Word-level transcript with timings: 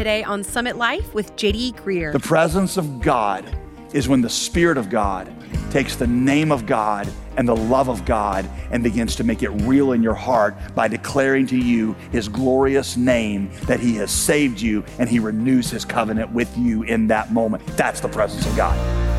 today 0.00 0.24
on 0.24 0.42
Summit 0.42 0.76
Life 0.76 1.12
with 1.12 1.36
JD 1.36 1.74
Greear. 1.74 2.10
The 2.10 2.20
presence 2.20 2.78
of 2.78 3.02
God 3.02 3.44
is 3.92 4.08
when 4.08 4.22
the 4.22 4.30
Spirit 4.30 4.78
of 4.78 4.88
God 4.88 5.30
takes 5.70 5.94
the 5.94 6.06
name 6.06 6.50
of 6.50 6.64
God 6.64 7.06
and 7.36 7.46
the 7.46 7.54
love 7.54 7.90
of 7.90 8.06
God 8.06 8.48
and 8.70 8.82
begins 8.82 9.14
to 9.16 9.24
make 9.24 9.42
it 9.42 9.50
real 9.50 9.92
in 9.92 10.02
your 10.02 10.14
heart 10.14 10.56
by 10.74 10.88
declaring 10.88 11.46
to 11.48 11.56
you 11.58 11.94
His 12.12 12.30
glorious 12.30 12.96
name 12.96 13.50
that 13.64 13.78
He 13.78 13.94
has 13.96 14.10
saved 14.10 14.58
you 14.58 14.86
and 14.98 15.06
He 15.06 15.18
renews 15.18 15.68
His 15.68 15.84
covenant 15.84 16.32
with 16.32 16.56
you 16.56 16.82
in 16.84 17.08
that 17.08 17.30
moment. 17.30 17.66
That's 17.76 18.00
the 18.00 18.08
presence 18.08 18.46
of 18.46 18.56
God. 18.56 19.09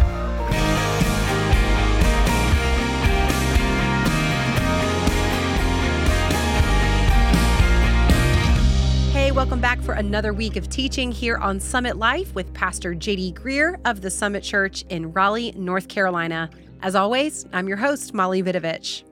Welcome 9.52 9.62
back 9.62 9.82
for 9.82 9.96
another 9.96 10.32
week 10.32 10.56
of 10.56 10.70
teaching 10.70 11.12
here 11.12 11.36
on 11.36 11.60
Summit 11.60 11.98
Life 11.98 12.34
with 12.34 12.54
Pastor 12.54 12.96
JD 12.96 13.34
Greear 13.34 13.82
of 13.84 14.00
the 14.00 14.10
Summit 14.10 14.44
Church 14.44 14.86
in 14.88 15.12
Raleigh, 15.12 15.52
North 15.58 15.90
Carolina. 15.90 16.50
As 16.82 16.96
always, 16.96 17.46
I'm 17.52 17.68
your 17.68 17.76
host, 17.76 18.14
Molly 18.14 18.42
Vidovich. 18.42 19.04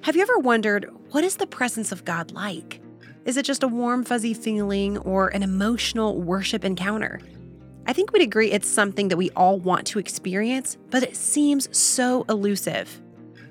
Have 0.00 0.16
you 0.16 0.22
ever 0.22 0.38
wondered 0.38 0.88
what 1.10 1.22
is 1.22 1.36
the 1.36 1.46
presence 1.46 1.92
of 1.92 2.06
God 2.06 2.32
like? 2.32 2.80
Is 3.26 3.36
it 3.36 3.44
just 3.44 3.62
a 3.62 3.68
warm, 3.68 4.04
fuzzy 4.04 4.32
feeling 4.32 4.96
or 4.96 5.28
an 5.28 5.42
emotional 5.42 6.18
worship 6.18 6.64
encounter? 6.64 7.20
I 7.86 7.92
think 7.92 8.10
we'd 8.10 8.22
agree 8.22 8.52
it's 8.52 8.66
something 8.66 9.08
that 9.08 9.18
we 9.18 9.28
all 9.32 9.58
want 9.58 9.86
to 9.88 9.98
experience, 9.98 10.78
but 10.88 11.02
it 11.02 11.14
seems 11.14 11.68
so 11.76 12.24
elusive. 12.30 13.02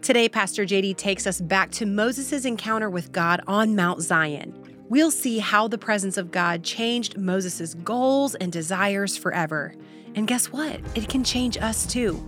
Today, 0.01 0.27
Pastor 0.27 0.65
JD 0.65 0.97
takes 0.97 1.27
us 1.27 1.39
back 1.39 1.69
to 1.73 1.85
Moses' 1.85 2.43
encounter 2.43 2.89
with 2.89 3.11
God 3.11 3.41
on 3.45 3.75
Mount 3.75 4.01
Zion. 4.01 4.62
We'll 4.89 5.11
see 5.11 5.39
how 5.39 5.69
the 5.69 5.77
presence 5.77 6.17
of 6.17 6.29
God 6.29 6.63
changed 6.63 7.17
Moses' 7.17 7.73
goals 7.73 8.35
and 8.35 8.51
desires 8.51 9.15
forever. 9.15 9.73
And 10.13 10.27
guess 10.27 10.51
what? 10.51 10.81
It 10.93 11.07
can 11.07 11.23
change 11.23 11.57
us 11.57 11.85
too. 11.85 12.21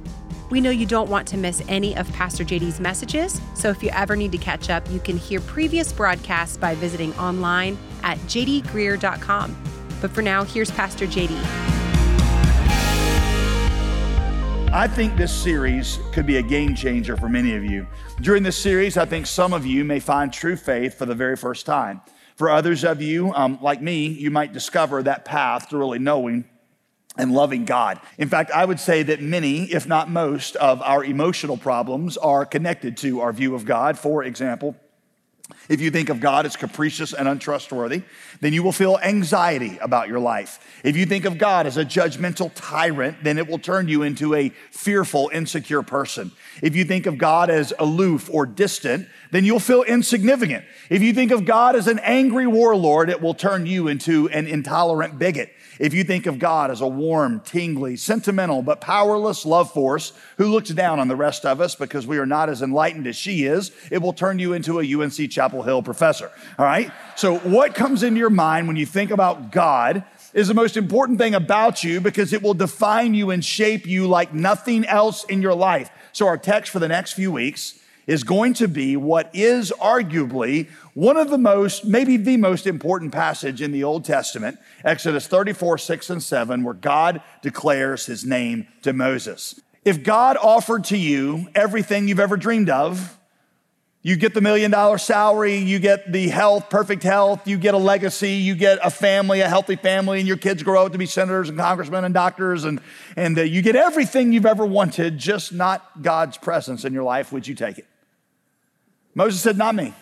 We 0.50 0.62
know 0.62 0.70
you 0.70 0.86
don't 0.86 1.10
want 1.10 1.28
to 1.30 1.38
miss 1.38 1.62
any 1.68 1.98
of 1.98 2.12
Pastor 2.14 2.46
JD's 2.46 2.80
messages, 2.80 3.42
so 3.56 3.70
if 3.70 3.84
you 3.84 3.90
ever 3.90 4.16
need 4.16 4.32
to 4.32 4.38
catch 4.38 4.70
up, 4.70 4.90
you 4.90 5.00
can 5.00 5.18
hear 5.18 5.42
previous 5.42 5.92
broadcasts 5.92 6.56
by 6.56 6.76
visiting 6.76 7.14
online 7.16 7.78
at 8.04 8.18
jdgreear.com. 8.20 9.64
But 10.02 10.12
for 10.12 10.22
now, 10.22 10.44
here's 10.44 10.72
Pastor 10.72 11.08
JD. 11.08 11.42
I 14.72 14.88
think 14.88 15.16
this 15.16 15.34
series 15.34 16.00
could 16.12 16.26
be 16.26 16.38
a 16.38 16.42
game 16.42 16.76
changer 16.76 17.18
for 17.18 17.28
many 17.28 17.56
of 17.56 17.64
you. 17.64 17.88
During 18.22 18.44
this 18.44 18.58
series, 18.58 18.98
I 18.98 19.06
think 19.06 19.26
some 19.26 19.54
of 19.54 19.66
you 19.66 19.84
may 19.84 20.00
find 20.00 20.32
true 20.32 20.56
faith 20.56 20.98
for 20.98 21.06
the 21.06 21.16
very 21.16 21.36
first 21.36 21.66
time. 21.66 22.02
For 22.36 22.50
others 22.50 22.84
of 22.84 23.02
you, 23.02 23.34
um, 23.34 23.60
like 23.62 23.82
me, 23.82 24.08
you 24.08 24.30
might 24.30 24.54
discover 24.54 25.02
that 25.04 25.26
path 25.26 25.70
to 25.70 25.78
really 25.78 26.00
knowing 26.00 26.46
and 27.18 27.34
loving 27.34 27.64
God. 27.66 28.00
In 28.18 28.28
fact, 28.28 28.52
I 28.52 28.66
would 28.66 28.80
say 28.80 29.04
that 29.04 29.22
many, 29.22 29.64
if 29.64 29.88
not 29.88 30.10
most, 30.10 30.58
of 30.58 30.82
our 30.82 31.04
emotional 31.04 31.56
problems 31.56 32.18
are 32.18 32.46
connected 32.46 32.98
to 32.98 33.22
our 33.22 33.32
view 33.32 33.56
of 33.56 33.64
God. 33.64 33.98
For 33.98 34.24
example, 34.24 34.76
if 35.70 35.82
you 35.82 35.92
think 35.92 36.10
of 36.10 36.20
God 36.20 36.46
as 36.46 36.56
capricious 36.56 37.14
and 37.14 37.28
untrustworthy, 37.28 38.04
then 38.40 38.54
you 38.54 38.64
will 38.64 38.72
feel 38.72 38.98
anxiety 39.02 39.78
about 39.80 40.08
your 40.08 40.20
life. 40.20 40.60
If 40.84 40.96
you 40.96 41.06
think 41.06 41.26
of 41.26 41.38
God 41.38 41.66
as 41.66 41.78
a 41.78 41.86
judgmental 41.86 42.52
tyrant, 42.54 43.24
then 43.24 43.38
it 43.38 43.48
will 43.48 43.60
turn 43.60 43.88
you 43.88 44.04
into 44.04 44.36
a 44.36 44.50
fearful, 44.72 45.30
insecure 45.34 45.82
person. 45.82 46.32
If 46.62 46.76
you 46.76 46.86
think 46.86 47.06
of 47.06 47.18
God 47.18 47.50
as 47.50 47.74
aloof 47.80 48.30
or 48.32 48.46
distant, 48.46 49.08
then 49.32 49.46
you'll 49.46 49.60
feel 49.60 49.84
insignificant. 49.84 50.66
If 50.90 51.02
you 51.02 51.14
think 51.14 51.32
of 51.32 51.46
God 51.46 51.76
as 51.76 51.88
an 51.88 52.00
angry 52.00 52.48
warlord, 52.48 53.10
it 53.10 53.22
will 53.22 53.34
turn 53.34 53.66
you 53.66 53.88
into 53.88 54.30
an 54.30 54.48
intolerant 54.48 55.18
bigot. 55.18 55.55
If 55.80 55.94
you 55.94 56.04
think 56.04 56.26
of 56.26 56.40
God 56.40 56.72
as 56.72 56.82
a 56.82 56.88
warm, 56.88 57.42
tingly, 57.42 57.96
sentimental, 57.98 58.62
but 58.62 58.82
powerless 58.82 59.46
love 59.46 59.72
force 59.72 60.14
who 60.38 60.48
looks 60.48 60.70
down 60.70 61.00
on 61.00 61.08
the 61.08 61.16
rest 61.16 61.46
of 61.46 61.60
us 61.60 61.76
because 61.76 62.08
we 62.08 62.18
are 62.18 62.26
not 62.26 62.50
as 62.50 62.62
enlightened 62.62 63.08
as 63.08 63.16
she 63.16 63.46
is, 63.46 63.72
it 63.92 64.02
will 64.02 64.14
turn 64.14 64.40
you 64.40 64.54
into 64.54 64.80
a 64.80 65.02
UNC 65.02 65.30
Chapel 65.30 65.64
Hill 65.64 65.84
professor. 65.84 66.32
All 66.58 66.66
right? 66.66 66.92
So, 67.16 67.38
what 67.40 67.76
comes 67.76 68.04
into 68.04 68.20
your 68.20 68.30
mind 68.30 68.68
when 68.68 68.76
you 68.76 68.86
think 68.86 69.12
about 69.12 69.52
God 69.52 70.04
is 70.34 70.48
the 70.48 70.54
most 70.54 70.78
important 70.78 71.18
thing 71.18 71.34
about 71.34 71.84
you 71.84 72.02
because 72.02 72.34
it 72.34 72.42
will 72.42 72.54
define 72.54 73.14
you 73.14 73.32
and 73.32 73.44
shape 73.44 73.88
you 73.88 74.08
like 74.08 74.34
nothing 74.34 74.86
else 74.86 75.24
in 75.26 75.42
your 75.42 75.56
life. 75.56 75.90
So, 76.12 76.28
our 76.28 76.38
text 76.38 76.72
for 76.72 76.80
the 76.80 76.88
next 76.88 77.14
few 77.14 77.32
weeks 77.32 77.80
is 78.08 78.24
going 78.24 78.54
to 78.56 78.68
be 78.68 78.96
what 78.96 79.30
is 79.34 79.72
arguably 79.80 80.70
one 80.94 81.18
of 81.18 81.30
the 81.30 81.38
most, 81.38 81.86
maybe 81.86 82.18
the 82.18 82.38
most 82.38 82.68
important 82.68 83.12
passage 83.12 83.62
in 83.62 83.72
the 83.72 83.84
Old 83.84 84.06
Testament, 84.06 84.58
Exodus 84.84 85.28
34, 85.28 85.78
6 85.78 86.10
and 86.10 86.24
7, 86.24 86.64
where 86.64 86.74
God 86.74 87.22
declares 87.42 88.06
his 88.06 88.24
name 88.24 88.68
to 88.84 88.94
Moses. 88.94 89.60
If 89.84 90.04
God 90.04 90.38
offered 90.38 90.86
to 90.86 90.98
you 90.98 91.48
everything 91.54 92.08
you've 92.08 92.20
ever 92.20 92.38
dreamed 92.38 92.70
of, 92.70 93.18
you 94.02 94.16
get 94.16 94.36
the 94.36 94.42
million 94.42 94.70
dollar 94.70 95.00
salary, 95.00 95.58
you 95.58 95.80
get 95.80 96.12
the 96.12 96.30
health, 96.30 96.70
perfect 96.70 97.02
health, 97.02 97.48
you 97.48 97.58
get 97.58 97.74
a 97.74 97.78
legacy, 97.80 98.34
you 98.34 98.54
get 98.54 98.78
a 98.84 98.92
family, 98.92 99.42
a 99.42 99.50
healthy 99.50 99.76
family, 99.76 100.20
and 100.20 100.28
your 100.28 100.38
kids 100.38 100.62
grow 100.62 100.86
up 100.86 100.92
to 100.92 101.00
be 101.00 101.08
senators 101.08 101.50
and 101.50 101.58
congressmen 101.58 102.04
and 102.06 102.14
doctors, 102.14 102.66
and, 102.66 102.80
and 103.16 103.38
uh, 103.40 103.42
you 103.42 103.64
get 103.64 103.76
everything 103.76 104.32
you've 104.32 104.46
ever 104.46 104.64
wanted, 104.64 105.18
just 105.18 105.52
not 105.52 106.04
God's 106.04 106.38
presence 106.38 106.86
in 106.86 106.94
your 106.94 107.02
life, 107.02 107.32
would 107.32 107.48
you 107.48 107.56
take 107.56 107.80
it? 107.80 107.88
Moses 109.16 109.42
said, 109.42 109.58
Not 109.58 109.74
me. 109.74 109.94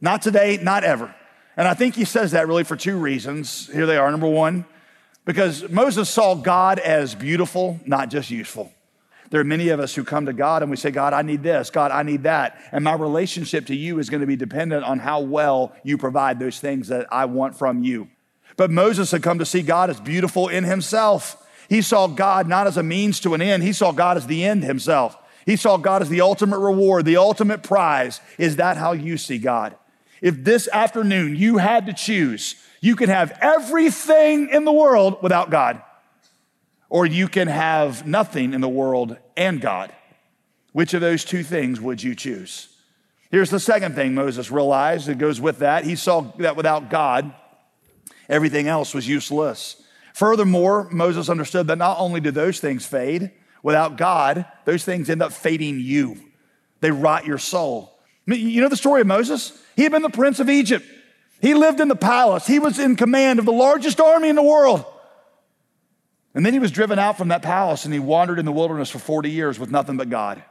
Not 0.00 0.22
today, 0.22 0.58
not 0.60 0.82
ever. 0.84 1.14
And 1.56 1.66
I 1.68 1.74
think 1.74 1.94
he 1.94 2.04
says 2.04 2.32
that 2.32 2.48
really 2.48 2.64
for 2.64 2.76
two 2.76 2.98
reasons. 2.98 3.68
Here 3.72 3.86
they 3.86 3.96
are. 3.96 4.10
Number 4.10 4.28
one, 4.28 4.66
because 5.24 5.68
Moses 5.70 6.10
saw 6.10 6.34
God 6.34 6.78
as 6.78 7.14
beautiful, 7.14 7.80
not 7.86 8.10
just 8.10 8.30
useful. 8.30 8.72
There 9.30 9.40
are 9.40 9.44
many 9.44 9.70
of 9.70 9.80
us 9.80 9.94
who 9.94 10.04
come 10.04 10.26
to 10.26 10.32
God 10.32 10.62
and 10.62 10.70
we 10.70 10.76
say, 10.76 10.90
God, 10.90 11.12
I 11.12 11.22
need 11.22 11.42
this. 11.42 11.70
God, 11.70 11.90
I 11.90 12.02
need 12.02 12.24
that. 12.24 12.60
And 12.70 12.84
my 12.84 12.94
relationship 12.94 13.66
to 13.66 13.74
you 13.74 13.98
is 13.98 14.08
going 14.08 14.20
to 14.20 14.26
be 14.26 14.36
dependent 14.36 14.84
on 14.84 15.00
how 15.00 15.20
well 15.20 15.74
you 15.82 15.98
provide 15.98 16.38
those 16.38 16.60
things 16.60 16.88
that 16.88 17.06
I 17.10 17.24
want 17.24 17.58
from 17.58 17.82
you. 17.82 18.08
But 18.56 18.70
Moses 18.70 19.10
had 19.10 19.22
come 19.22 19.40
to 19.40 19.44
see 19.44 19.62
God 19.62 19.90
as 19.90 20.00
beautiful 20.00 20.48
in 20.48 20.64
himself. 20.64 21.44
He 21.68 21.82
saw 21.82 22.06
God 22.06 22.46
not 22.46 22.66
as 22.66 22.76
a 22.76 22.82
means 22.82 23.18
to 23.20 23.34
an 23.34 23.42
end, 23.42 23.62
he 23.62 23.72
saw 23.72 23.92
God 23.92 24.16
as 24.16 24.26
the 24.26 24.44
end 24.44 24.62
himself. 24.62 25.16
He 25.46 25.54
saw 25.56 25.76
God 25.76 26.02
as 26.02 26.08
the 26.08 26.20
ultimate 26.20 26.58
reward, 26.58 27.04
the 27.04 27.16
ultimate 27.16 27.62
prize. 27.62 28.20
Is 28.36 28.56
that 28.56 28.76
how 28.76 28.92
you 28.92 29.16
see 29.16 29.38
God? 29.38 29.76
If 30.20 30.42
this 30.42 30.68
afternoon 30.68 31.36
you 31.36 31.58
had 31.58 31.86
to 31.86 31.92
choose, 31.92 32.56
you 32.80 32.96
could 32.96 33.08
have 33.08 33.38
everything 33.40 34.48
in 34.50 34.64
the 34.64 34.72
world 34.72 35.22
without 35.22 35.50
God, 35.50 35.80
or 36.88 37.06
you 37.06 37.28
can 37.28 37.46
have 37.48 38.06
nothing 38.06 38.54
in 38.54 38.60
the 38.60 38.68
world 38.68 39.16
and 39.36 39.60
God. 39.60 39.92
Which 40.72 40.94
of 40.94 41.00
those 41.00 41.24
two 41.24 41.44
things 41.44 41.80
would 41.80 42.02
you 42.02 42.14
choose? 42.14 42.68
Here's 43.30 43.50
the 43.50 43.60
second 43.60 43.94
thing 43.94 44.14
Moses 44.14 44.50
realized 44.50 45.06
that 45.06 45.18
goes 45.18 45.40
with 45.40 45.60
that. 45.60 45.84
He 45.84 45.96
saw 45.96 46.20
that 46.38 46.56
without 46.56 46.90
God, 46.90 47.32
everything 48.28 48.66
else 48.66 48.94
was 48.94 49.08
useless. 49.08 49.82
Furthermore, 50.14 50.88
Moses 50.90 51.28
understood 51.28 51.66
that 51.68 51.78
not 51.78 51.98
only 51.98 52.20
do 52.20 52.30
those 52.30 52.58
things 52.58 52.84
fade, 52.84 53.32
Without 53.66 53.96
God, 53.96 54.46
those 54.64 54.84
things 54.84 55.10
end 55.10 55.20
up 55.20 55.32
fading 55.32 55.80
you. 55.80 56.20
They 56.82 56.92
rot 56.92 57.26
your 57.26 57.36
soul. 57.36 57.98
You 58.24 58.60
know 58.60 58.68
the 58.68 58.76
story 58.76 59.00
of 59.00 59.08
Moses? 59.08 59.60
He 59.74 59.82
had 59.82 59.90
been 59.90 60.02
the 60.02 60.08
prince 60.08 60.38
of 60.38 60.48
Egypt. 60.48 60.86
He 61.40 61.52
lived 61.52 61.80
in 61.80 61.88
the 61.88 61.96
palace. 61.96 62.46
He 62.46 62.60
was 62.60 62.78
in 62.78 62.94
command 62.94 63.40
of 63.40 63.44
the 63.44 63.50
largest 63.50 64.00
army 64.00 64.28
in 64.28 64.36
the 64.36 64.42
world. 64.42 64.84
And 66.32 66.46
then 66.46 66.52
he 66.52 66.60
was 66.60 66.70
driven 66.70 67.00
out 67.00 67.18
from 67.18 67.26
that 67.26 67.42
palace 67.42 67.84
and 67.84 67.92
he 67.92 67.98
wandered 67.98 68.38
in 68.38 68.44
the 68.44 68.52
wilderness 68.52 68.88
for 68.88 69.00
40 69.00 69.32
years 69.32 69.58
with 69.58 69.72
nothing 69.72 69.96
but 69.96 70.10
God. 70.10 70.44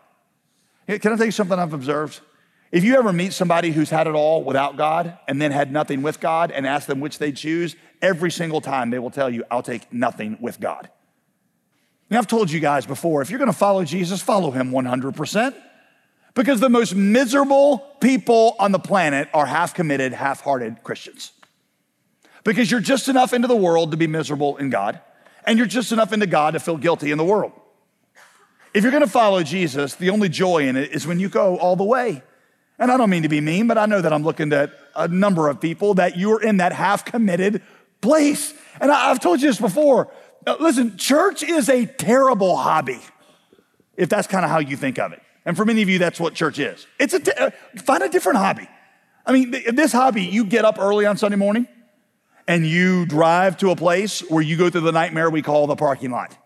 Can 0.85 1.13
I 1.13 1.15
tell 1.15 1.25
you 1.25 1.31
something 1.31 1.57
I've 1.57 1.71
observed? 1.71 2.19
If 2.69 2.83
you 2.83 2.97
ever 2.97 3.13
meet 3.13 3.31
somebody 3.31 3.71
who's 3.71 3.89
had 3.89 4.07
it 4.07 4.13
all 4.13 4.43
without 4.43 4.75
God 4.75 5.17
and 5.25 5.41
then 5.41 5.53
had 5.53 5.71
nothing 5.71 6.01
with 6.01 6.19
God 6.19 6.51
and 6.51 6.67
ask 6.67 6.85
them 6.85 6.99
which 6.99 7.19
they 7.19 7.31
choose, 7.31 7.77
every 8.01 8.29
single 8.29 8.59
time 8.59 8.89
they 8.89 8.99
will 8.99 9.09
tell 9.09 9.29
you, 9.29 9.45
I'll 9.49 9.63
take 9.63 9.93
nothing 9.93 10.37
with 10.41 10.59
God. 10.59 10.89
I've 12.17 12.27
told 12.27 12.51
you 12.51 12.59
guys 12.59 12.85
before 12.85 13.21
if 13.21 13.29
you're 13.29 13.39
going 13.39 13.51
to 13.51 13.57
follow 13.57 13.83
Jesus, 13.83 14.21
follow 14.21 14.51
him 14.51 14.71
100%. 14.71 15.55
Because 16.35 16.59
the 16.59 16.69
most 16.69 16.93
miserable 16.93 17.79
people 18.01 18.57
on 18.59 18.73
the 18.73 18.79
planet 18.79 19.29
are 19.33 19.45
half 19.45 19.73
committed, 19.73 20.11
half 20.11 20.41
hearted 20.41 20.83
Christians. 20.83 21.31
Because 22.43 22.69
you're 22.69 22.81
just 22.81 23.07
enough 23.07 23.33
into 23.33 23.47
the 23.47 23.55
world 23.55 23.91
to 23.91 23.97
be 23.97 24.05
miserable 24.05 24.57
in 24.57 24.69
God, 24.69 24.99
and 25.45 25.57
you're 25.57 25.65
just 25.65 25.93
enough 25.93 26.11
into 26.11 26.27
God 26.27 26.51
to 26.51 26.59
feel 26.59 26.77
guilty 26.77 27.11
in 27.11 27.17
the 27.17 27.23
world. 27.23 27.53
If 28.73 28.83
you're 28.83 28.91
going 28.91 29.03
to 29.03 29.09
follow 29.09 29.41
Jesus, 29.41 29.95
the 29.95 30.09
only 30.09 30.27
joy 30.27 30.67
in 30.67 30.75
it 30.75 30.91
is 30.91 31.07
when 31.07 31.21
you 31.21 31.29
go 31.29 31.57
all 31.57 31.77
the 31.77 31.85
way. 31.85 32.21
And 32.77 32.91
I 32.91 32.97
don't 32.97 33.09
mean 33.09 33.23
to 33.23 33.29
be 33.29 33.39
mean, 33.39 33.67
but 33.67 33.77
I 33.77 33.85
know 33.85 34.01
that 34.01 34.11
I'm 34.11 34.23
looking 34.23 34.51
at 34.51 34.73
a 34.93 35.07
number 35.07 35.47
of 35.47 35.61
people 35.61 35.93
that 35.93 36.17
you're 36.17 36.41
in 36.41 36.57
that 36.57 36.73
half 36.73 37.05
committed 37.05 37.61
place. 38.01 38.53
And 38.81 38.91
I've 38.91 39.21
told 39.21 39.41
you 39.41 39.47
this 39.47 39.61
before. 39.61 40.11
Now, 40.45 40.57
listen, 40.59 40.97
church 40.97 41.43
is 41.43 41.69
a 41.69 41.85
terrible 41.85 42.55
hobby, 42.55 42.99
if 43.97 44.09
that's 44.09 44.27
kind 44.27 44.45
of 44.45 44.51
how 44.51 44.59
you 44.59 44.77
think 44.77 44.99
of 44.99 45.11
it. 45.11 45.21
And 45.45 45.55
for 45.55 45.65
many 45.65 45.81
of 45.81 45.89
you, 45.89 45.99
that's 45.99 46.19
what 46.19 46.33
church 46.33 46.59
is. 46.59 46.85
It's 46.99 47.13
a 47.13 47.43
uh, 47.43 47.49
find 47.77 48.03
a 48.03 48.09
different 48.09 48.37
hobby. 48.37 48.67
I 49.25 49.31
mean, 49.31 49.51
this 49.73 49.91
hobby, 49.91 50.23
you 50.23 50.45
get 50.45 50.65
up 50.65 50.77
early 50.79 51.05
on 51.05 51.17
Sunday 51.17 51.37
morning 51.37 51.67
and 52.47 52.65
you 52.65 53.05
drive 53.05 53.57
to 53.57 53.71
a 53.71 53.75
place 53.75 54.21
where 54.29 54.41
you 54.41 54.55
go 54.57 54.69
through 54.69 54.81
the 54.81 54.91
nightmare 54.91 55.29
we 55.29 55.41
call 55.41 55.65
the 55.67 55.75
parking 55.75 56.11
lot. 56.11 56.37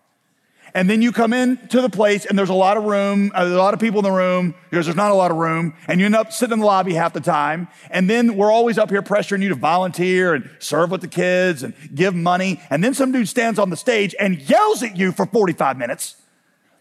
And 0.74 0.88
then 0.88 1.02
you 1.02 1.12
come 1.12 1.32
in 1.32 1.56
to 1.68 1.80
the 1.80 1.88
place 1.88 2.26
and 2.26 2.38
there's 2.38 2.50
a 2.50 2.54
lot 2.54 2.76
of 2.76 2.84
room, 2.84 3.32
a 3.34 3.44
lot 3.46 3.74
of 3.74 3.80
people 3.80 3.98
in 4.00 4.04
the 4.04 4.10
room 4.10 4.54
because 4.70 4.86
there's 4.86 4.96
not 4.96 5.10
a 5.10 5.14
lot 5.14 5.30
of 5.30 5.36
room. 5.36 5.74
And 5.88 6.00
you 6.00 6.06
end 6.06 6.14
up 6.14 6.32
sitting 6.32 6.54
in 6.54 6.58
the 6.60 6.66
lobby 6.66 6.94
half 6.94 7.12
the 7.12 7.20
time. 7.20 7.68
And 7.90 8.08
then 8.08 8.36
we're 8.36 8.50
always 8.50 8.78
up 8.78 8.90
here 8.90 9.02
pressuring 9.02 9.42
you 9.42 9.48
to 9.48 9.54
volunteer 9.54 10.34
and 10.34 10.48
serve 10.58 10.90
with 10.90 11.00
the 11.00 11.08
kids 11.08 11.62
and 11.62 11.74
give 11.94 12.14
money. 12.14 12.60
And 12.70 12.84
then 12.84 12.94
some 12.94 13.12
dude 13.12 13.28
stands 13.28 13.58
on 13.58 13.70
the 13.70 13.76
stage 13.76 14.14
and 14.18 14.38
yells 14.40 14.82
at 14.82 14.96
you 14.96 15.12
for 15.12 15.26
45 15.26 15.76
minutes. 15.76 16.16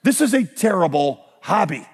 This 0.04 0.22
is 0.22 0.34
a 0.34 0.44
terrible 0.44 1.26
hobby. 1.42 1.88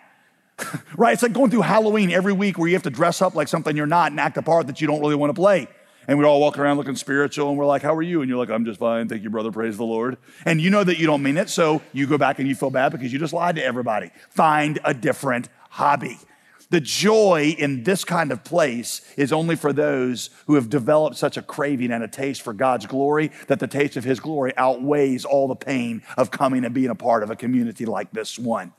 right? 0.98 1.14
It's 1.14 1.24
like 1.24 1.34
going 1.34 1.52
through 1.52 1.62
Halloween 1.62 2.12
every 2.12 2.34
week 2.34 2.58
where 2.58 2.68
you 2.68 2.76
have 2.76 2.84
to 2.84 2.90
dress 2.90 3.22
up 3.22 3.36
like 3.36 3.48
something 3.48 3.76
you're 3.76 3.86
not 3.86 4.12
and 4.12 4.20
act 4.20 4.38
a 4.38 4.42
part 4.42 4.68
that 4.68 4.82
you 4.82 4.88
don't 4.88 5.02
really 5.02 5.16
want 5.16 5.30
to 5.30 5.40
play. 5.40 5.68
And 6.08 6.18
we're 6.18 6.26
all 6.26 6.40
walking 6.40 6.62
around 6.62 6.78
looking 6.78 6.96
spiritual 6.96 7.50
and 7.50 7.58
we're 7.58 7.66
like, 7.66 7.82
How 7.82 7.96
are 7.96 8.02
you? 8.02 8.22
And 8.22 8.30
you're 8.30 8.38
like, 8.38 8.50
I'm 8.50 8.66
just 8.66 8.80
fine. 8.80 9.08
Thank 9.08 9.24
you, 9.24 9.30
brother. 9.30 9.52
Praise 9.52 9.78
the 9.78 9.84
Lord. 9.84 10.18
And 10.46 10.62
you 10.62 10.70
know 10.70 10.84
that 10.84 10.98
you 10.98 11.08
don't 11.08 11.24
mean 11.24 11.38
it. 11.38 11.50
So 11.50 11.82
you 11.94 12.08
go 12.08 12.18
back 12.18 12.40
and 12.40 12.48
you 12.48 12.56
feel 12.56 12.70
bad 12.70 12.92
because 12.92 13.12
you 13.12 13.20
just 13.20 13.34
lied 13.34 13.56
to 13.56 13.64
everybody. 13.64 14.12
Find 14.30 14.80
a 14.84 14.94
different 14.94 15.50
hobby. 15.70 16.20
The 16.70 16.82
joy 16.82 17.56
in 17.58 17.84
this 17.84 18.04
kind 18.04 18.32
of 18.32 18.44
place 18.44 19.02
is 19.18 19.32
only 19.32 19.56
for 19.56 19.72
those 19.72 20.32
who 20.48 20.56
have 20.56 20.70
developed 20.70 21.16
such 21.16 21.38
a 21.38 21.42
craving 21.42 21.92
and 21.92 22.04
a 22.04 22.08
taste 22.08 22.42
for 22.42 22.54
God's 22.54 22.88
glory 22.88 23.32
that 23.48 23.60
the 23.60 23.68
taste 23.68 23.98
of 23.98 24.04
His 24.04 24.20
glory 24.20 24.52
outweighs 24.58 25.26
all 25.26 25.48
the 25.48 25.56
pain 25.56 26.02
of 26.18 26.32
coming 26.32 26.66
and 26.66 26.74
being 26.74 26.90
a 26.90 26.96
part 26.96 27.24
of 27.24 27.30
a 27.30 27.36
community 27.36 27.86
like 27.86 28.12
this 28.12 28.40
one. 28.40 28.74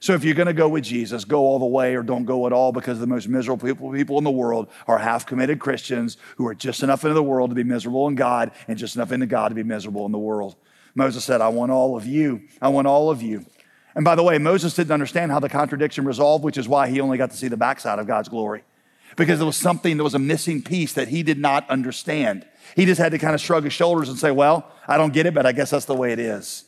So 0.00 0.12
if 0.14 0.24
you're 0.24 0.34
going 0.34 0.46
to 0.46 0.52
go 0.52 0.68
with 0.68 0.84
Jesus, 0.84 1.24
go 1.24 1.40
all 1.40 1.58
the 1.58 1.66
way 1.66 1.94
or 1.94 2.02
don't 2.02 2.24
go 2.24 2.46
at 2.46 2.52
all 2.52 2.72
because 2.72 2.98
the 2.98 3.06
most 3.06 3.28
miserable 3.28 3.66
people, 3.66 3.92
people 3.92 4.18
in 4.18 4.24
the 4.24 4.30
world 4.30 4.68
are 4.86 4.98
half 4.98 5.26
committed 5.26 5.58
Christians 5.58 6.16
who 6.36 6.46
are 6.46 6.54
just 6.54 6.82
enough 6.82 7.04
into 7.04 7.14
the 7.14 7.22
world 7.22 7.50
to 7.50 7.54
be 7.54 7.64
miserable 7.64 8.06
in 8.08 8.14
God 8.14 8.50
and 8.68 8.78
just 8.78 8.96
enough 8.96 9.12
into 9.12 9.26
God 9.26 9.48
to 9.48 9.54
be 9.54 9.62
miserable 9.62 10.04
in 10.06 10.12
the 10.12 10.18
world. 10.18 10.56
Moses 10.94 11.24
said, 11.24 11.40
I 11.40 11.48
want 11.48 11.72
all 11.72 11.96
of 11.96 12.06
you. 12.06 12.42
I 12.60 12.68
want 12.68 12.86
all 12.86 13.10
of 13.10 13.22
you. 13.22 13.44
And 13.94 14.04
by 14.04 14.14
the 14.14 14.22
way, 14.22 14.36
Moses 14.36 14.74
didn't 14.74 14.92
understand 14.92 15.32
how 15.32 15.40
the 15.40 15.48
contradiction 15.48 16.04
resolved, 16.04 16.44
which 16.44 16.58
is 16.58 16.68
why 16.68 16.88
he 16.88 17.00
only 17.00 17.16
got 17.16 17.30
to 17.30 17.36
see 17.36 17.48
the 17.48 17.56
backside 17.56 17.98
of 17.98 18.06
God's 18.06 18.28
glory. 18.28 18.62
Because 19.16 19.38
there 19.38 19.46
was 19.46 19.56
something, 19.56 19.96
there 19.96 20.04
was 20.04 20.14
a 20.14 20.18
missing 20.18 20.62
piece 20.62 20.92
that 20.92 21.08
he 21.08 21.22
did 21.22 21.38
not 21.38 21.68
understand. 21.70 22.46
He 22.74 22.84
just 22.84 23.00
had 23.00 23.12
to 23.12 23.18
kind 23.18 23.34
of 23.34 23.40
shrug 23.40 23.64
his 23.64 23.72
shoulders 23.72 24.10
and 24.10 24.18
say, 24.18 24.30
Well, 24.30 24.70
I 24.86 24.98
don't 24.98 25.14
get 25.14 25.24
it, 25.24 25.32
but 25.32 25.46
I 25.46 25.52
guess 25.52 25.70
that's 25.70 25.86
the 25.86 25.94
way 25.94 26.12
it 26.12 26.18
is. 26.18 26.65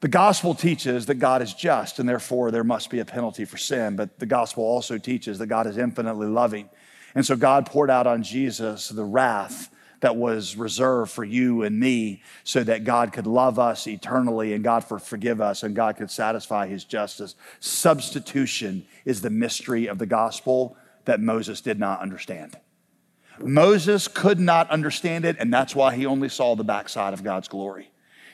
The 0.00 0.08
gospel 0.08 0.54
teaches 0.54 1.06
that 1.06 1.16
God 1.16 1.42
is 1.42 1.52
just 1.52 1.98
and 1.98 2.08
therefore 2.08 2.50
there 2.50 2.64
must 2.64 2.88
be 2.88 3.00
a 3.00 3.04
penalty 3.04 3.44
for 3.44 3.58
sin, 3.58 3.96
but 3.96 4.18
the 4.18 4.26
gospel 4.26 4.64
also 4.64 4.96
teaches 4.96 5.38
that 5.38 5.46
God 5.46 5.66
is 5.66 5.76
infinitely 5.76 6.26
loving. 6.26 6.70
And 7.14 7.26
so 7.26 7.36
God 7.36 7.66
poured 7.66 7.90
out 7.90 8.06
on 8.06 8.22
Jesus 8.22 8.88
the 8.88 9.04
wrath 9.04 9.68
that 10.00 10.16
was 10.16 10.56
reserved 10.56 11.10
for 11.10 11.24
you 11.24 11.62
and 11.62 11.78
me 11.78 12.22
so 12.44 12.64
that 12.64 12.84
God 12.84 13.12
could 13.12 13.26
love 13.26 13.58
us 13.58 13.86
eternally 13.86 14.54
and 14.54 14.64
God 14.64 14.88
could 14.88 15.02
forgive 15.02 15.42
us 15.42 15.62
and 15.62 15.76
God 15.76 15.98
could 15.98 16.10
satisfy 16.10 16.66
his 16.66 16.84
justice. 16.84 17.34
Substitution 17.58 18.86
is 19.04 19.20
the 19.20 19.28
mystery 19.28 19.86
of 19.86 19.98
the 19.98 20.06
gospel 20.06 20.78
that 21.04 21.20
Moses 21.20 21.60
did 21.60 21.78
not 21.78 22.00
understand. 22.00 22.56
Moses 23.38 24.08
could 24.08 24.40
not 24.40 24.70
understand 24.70 25.24
it, 25.26 25.36
and 25.38 25.52
that's 25.52 25.74
why 25.74 25.94
he 25.94 26.06
only 26.06 26.28
saw 26.28 26.54
the 26.54 26.64
backside 26.64 27.12
of 27.12 27.22
God's 27.22 27.48
glory 27.48 27.90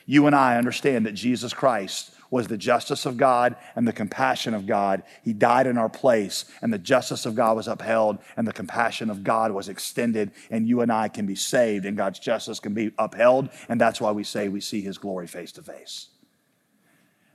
you 0.07 0.25
and 0.25 0.35
I 0.35 0.57
understand 0.57 1.05
that 1.05 1.11
Jesus 1.11 1.53
Christ 1.53 2.11
was 2.31 2.47
the 2.47 2.57
justice 2.57 3.05
of 3.05 3.17
God 3.17 3.55
and 3.75 3.87
the 3.87 3.93
compassion 3.93 4.53
of 4.53 4.65
God. 4.65 5.03
He 5.23 5.33
died 5.33 5.67
in 5.67 5.77
our 5.77 5.89
place, 5.89 6.45
and 6.61 6.73
the 6.73 6.77
justice 6.77 7.25
of 7.25 7.35
God 7.35 7.55
was 7.55 7.67
upheld, 7.67 8.17
and 8.35 8.47
the 8.47 8.53
compassion 8.53 9.09
of 9.09 9.23
God 9.23 9.51
was 9.51 9.69
extended, 9.69 10.31
and 10.49 10.67
you 10.67 10.81
and 10.81 10.91
I 10.91 11.09
can 11.09 11.25
be 11.25 11.35
saved, 11.35 11.85
and 11.85 11.95
God's 11.95 12.19
justice 12.19 12.59
can 12.59 12.73
be 12.73 12.91
upheld, 12.97 13.49
and 13.69 13.79
that's 13.79 14.01
why 14.01 14.11
we 14.11 14.23
say 14.23 14.47
we 14.47 14.61
see 14.61 14.81
his 14.81 14.97
glory 14.97 15.27
face 15.27 15.51
to 15.53 15.61
face. 15.61 16.07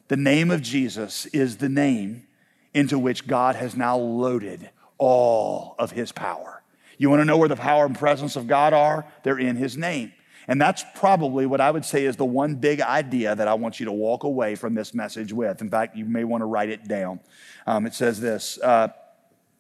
The 0.09 0.17
name 0.17 0.51
of 0.51 0.63
Jesus 0.63 1.27
is 1.27 1.59
the 1.59 1.69
name 1.69 2.27
into 2.75 2.99
which 2.99 3.27
God 3.27 3.55
has 3.57 3.77
now 3.77 3.97
loaded 3.97 4.71
all 4.99 5.75
of 5.79 5.93
his 5.93 6.13
power. 6.13 6.63
You 6.99 7.11
want 7.11 7.21
to 7.21 7.25
know 7.25 7.39
where 7.39 7.49
the 7.49 7.57
power 7.57 7.87
and 7.87 7.99
presence 7.99 8.37
of 8.37 8.47
God 8.47 8.73
are? 8.73 9.07
They're 9.23 9.39
in 9.39 9.57
his 9.57 9.77
name. 9.77 10.13
And 10.53 10.61
that's 10.61 10.85
probably 10.95 11.47
what 11.47 11.63
I 11.63 11.71
would 11.71 11.83
say 11.83 12.05
is 12.05 12.17
the 12.17 12.27
one 12.27 12.57
big 12.57 12.83
idea 12.83 13.35
that 13.35 13.49
I 13.49 13.55
want 13.55 13.81
you 13.81 13.87
to 13.87 13.93
walk 13.93 14.23
away 14.23 14.55
from 14.55 14.75
this 14.75 14.93
message 14.93 15.33
with. 15.33 15.63
In 15.63 15.71
fact, 15.71 15.97
you 15.97 16.05
may 16.05 16.25
want 16.25 16.43
to 16.43 16.45
write 16.45 16.69
it 16.69 16.87
down. 16.87 17.21
Um, 17.67 17.87
it 17.87 17.95
says 17.95 18.21
this 18.21 18.59
uh, 18.63 18.89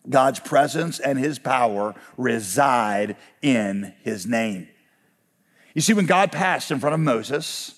God's 0.06 0.38
presence 0.38 1.00
and 1.00 1.18
his 1.18 1.38
power 1.38 1.94
reside 2.18 3.16
in 3.40 3.94
his 4.02 4.26
name. 4.26 4.68
You 5.72 5.80
see, 5.80 5.94
when 5.94 6.04
God 6.04 6.30
passed 6.30 6.70
in 6.70 6.78
front 6.78 6.92
of 6.92 7.00
Moses, 7.00 7.74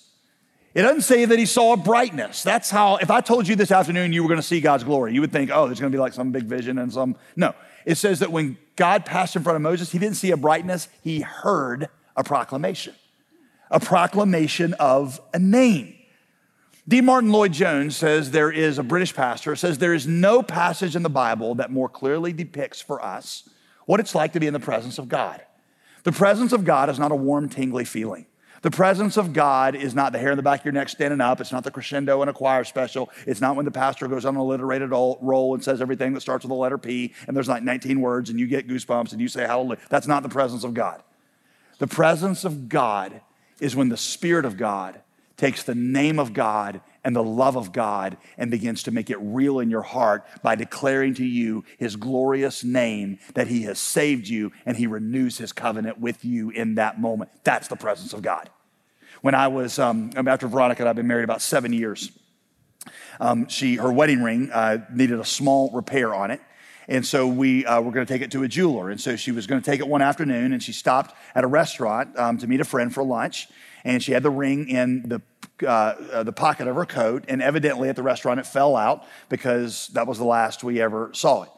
it 0.74 0.82
doesn't 0.82 1.02
say 1.02 1.24
that 1.24 1.38
he 1.38 1.46
saw 1.46 1.74
a 1.74 1.76
brightness. 1.76 2.42
That's 2.42 2.68
how, 2.68 2.96
if 2.96 3.12
I 3.12 3.20
told 3.20 3.46
you 3.46 3.54
this 3.54 3.70
afternoon 3.70 4.12
you 4.12 4.24
were 4.24 4.28
going 4.28 4.40
to 4.40 4.46
see 4.46 4.60
God's 4.60 4.82
glory, 4.82 5.14
you 5.14 5.20
would 5.20 5.30
think, 5.30 5.52
oh, 5.54 5.66
there's 5.66 5.78
going 5.78 5.92
to 5.92 5.96
be 5.96 6.00
like 6.00 6.14
some 6.14 6.32
big 6.32 6.46
vision 6.46 6.78
and 6.78 6.92
some. 6.92 7.14
No. 7.36 7.54
It 7.86 7.94
says 7.94 8.18
that 8.18 8.32
when 8.32 8.58
God 8.74 9.06
passed 9.06 9.36
in 9.36 9.44
front 9.44 9.54
of 9.54 9.62
Moses, 9.62 9.92
he 9.92 10.00
didn't 10.00 10.16
see 10.16 10.32
a 10.32 10.36
brightness, 10.36 10.88
he 11.00 11.20
heard 11.20 11.88
a 12.16 12.24
proclamation, 12.24 12.94
a 13.70 13.80
proclamation 13.80 14.74
of 14.74 15.20
a 15.32 15.38
name. 15.38 15.94
D. 16.86 17.00
Martyn 17.00 17.32
Lloyd-Jones 17.32 17.96
says 17.96 18.30
there 18.30 18.50
is 18.50 18.78
a 18.78 18.82
British 18.82 19.14
pastor, 19.14 19.56
says 19.56 19.78
there 19.78 19.94
is 19.94 20.06
no 20.06 20.42
passage 20.42 20.94
in 20.94 21.02
the 21.02 21.08
Bible 21.08 21.54
that 21.54 21.70
more 21.70 21.88
clearly 21.88 22.32
depicts 22.32 22.82
for 22.82 23.02
us 23.02 23.48
what 23.86 24.00
it's 24.00 24.14
like 24.14 24.32
to 24.34 24.40
be 24.40 24.46
in 24.46 24.52
the 24.52 24.60
presence 24.60 24.98
of 24.98 25.08
God. 25.08 25.42
The 26.02 26.12
presence 26.12 26.52
of 26.52 26.64
God 26.64 26.90
is 26.90 26.98
not 26.98 27.10
a 27.10 27.16
warm, 27.16 27.48
tingly 27.48 27.86
feeling. 27.86 28.26
The 28.60 28.70
presence 28.70 29.18
of 29.18 29.34
God 29.34 29.74
is 29.74 29.94
not 29.94 30.12
the 30.12 30.18
hair 30.18 30.30
in 30.30 30.38
the 30.38 30.42
back 30.42 30.60
of 30.60 30.64
your 30.64 30.72
neck 30.72 30.88
standing 30.88 31.20
up. 31.20 31.38
It's 31.38 31.52
not 31.52 31.64
the 31.64 31.70
crescendo 31.70 32.22
in 32.22 32.30
a 32.30 32.32
choir 32.32 32.64
special. 32.64 33.10
It's 33.26 33.40
not 33.40 33.56
when 33.56 33.66
the 33.66 33.70
pastor 33.70 34.08
goes 34.08 34.24
on 34.24 34.36
an 34.36 34.40
alliterated 34.40 34.90
roll 34.90 35.54
and 35.54 35.62
says 35.62 35.82
everything 35.82 36.14
that 36.14 36.22
starts 36.22 36.44
with 36.44 36.48
the 36.48 36.54
letter 36.54 36.78
P 36.78 37.12
and 37.26 37.36
there's 37.36 37.48
like 37.48 37.62
19 37.62 38.00
words 38.00 38.30
and 38.30 38.40
you 38.40 38.46
get 38.46 38.66
goosebumps 38.66 39.12
and 39.12 39.20
you 39.20 39.28
say 39.28 39.42
hallelujah. 39.42 39.80
That's 39.90 40.06
not 40.06 40.22
the 40.22 40.30
presence 40.30 40.64
of 40.64 40.72
God. 40.72 41.02
The 41.78 41.86
presence 41.86 42.44
of 42.44 42.70
God 42.70 43.20
is 43.60 43.76
when 43.76 43.88
the 43.88 43.96
Spirit 43.96 44.44
of 44.44 44.56
God 44.56 45.00
takes 45.36 45.62
the 45.62 45.74
name 45.74 46.18
of 46.18 46.32
God 46.32 46.80
and 47.02 47.14
the 47.14 47.22
love 47.22 47.56
of 47.56 47.72
God 47.72 48.16
and 48.38 48.50
begins 48.50 48.84
to 48.84 48.90
make 48.90 49.10
it 49.10 49.18
real 49.20 49.58
in 49.58 49.70
your 49.70 49.82
heart 49.82 50.24
by 50.42 50.54
declaring 50.54 51.14
to 51.14 51.24
you 51.24 51.64
his 51.76 51.96
glorious 51.96 52.62
name 52.62 53.18
that 53.34 53.48
he 53.48 53.62
has 53.62 53.78
saved 53.78 54.28
you 54.28 54.52
and 54.64 54.76
he 54.76 54.86
renews 54.86 55.38
his 55.38 55.52
covenant 55.52 55.98
with 55.98 56.24
you 56.24 56.50
in 56.50 56.76
that 56.76 57.00
moment. 57.00 57.30
That's 57.42 57.68
the 57.68 57.76
presence 57.76 58.12
of 58.12 58.22
God. 58.22 58.48
When 59.22 59.34
I 59.34 59.48
was, 59.48 59.78
um, 59.78 60.10
after 60.16 60.46
Veronica 60.46 60.82
and 60.82 60.88
I've 60.88 60.96
been 60.96 61.06
married 61.06 61.24
about 61.24 61.42
seven 61.42 61.72
years, 61.72 62.10
um, 63.20 63.48
she, 63.48 63.76
her 63.76 63.92
wedding 63.92 64.22
ring 64.22 64.50
uh, 64.52 64.78
needed 64.92 65.18
a 65.18 65.24
small 65.24 65.70
repair 65.72 66.14
on 66.14 66.30
it. 66.30 66.40
And 66.88 67.04
so 67.06 67.26
we 67.26 67.64
uh, 67.64 67.80
were 67.80 67.92
going 67.92 68.06
to 68.06 68.12
take 68.12 68.22
it 68.22 68.30
to 68.32 68.42
a 68.42 68.48
jeweler. 68.48 68.90
And 68.90 69.00
so 69.00 69.16
she 69.16 69.32
was 69.32 69.46
going 69.46 69.60
to 69.60 69.64
take 69.70 69.80
it 69.80 69.88
one 69.88 70.02
afternoon, 70.02 70.52
and 70.52 70.62
she 70.62 70.72
stopped 70.72 71.14
at 71.34 71.44
a 71.44 71.46
restaurant 71.46 72.18
um, 72.18 72.38
to 72.38 72.46
meet 72.46 72.60
a 72.60 72.64
friend 72.64 72.92
for 72.92 73.02
lunch. 73.02 73.48
And 73.84 74.02
she 74.02 74.12
had 74.12 74.22
the 74.22 74.30
ring 74.30 74.68
in 74.68 75.08
the 75.08 75.22
uh, 75.62 75.66
uh, 76.12 76.22
the 76.24 76.32
pocket 76.32 76.66
of 76.66 76.74
her 76.74 76.84
coat, 76.84 77.24
and 77.28 77.40
evidently 77.40 77.88
at 77.88 77.94
the 77.94 78.02
restaurant 78.02 78.40
it 78.40 78.46
fell 78.46 78.74
out 78.74 79.04
because 79.28 79.86
that 79.88 80.06
was 80.06 80.18
the 80.18 80.24
last 80.24 80.64
we 80.64 80.80
ever 80.82 81.10
saw 81.12 81.44
it. 81.44 81.50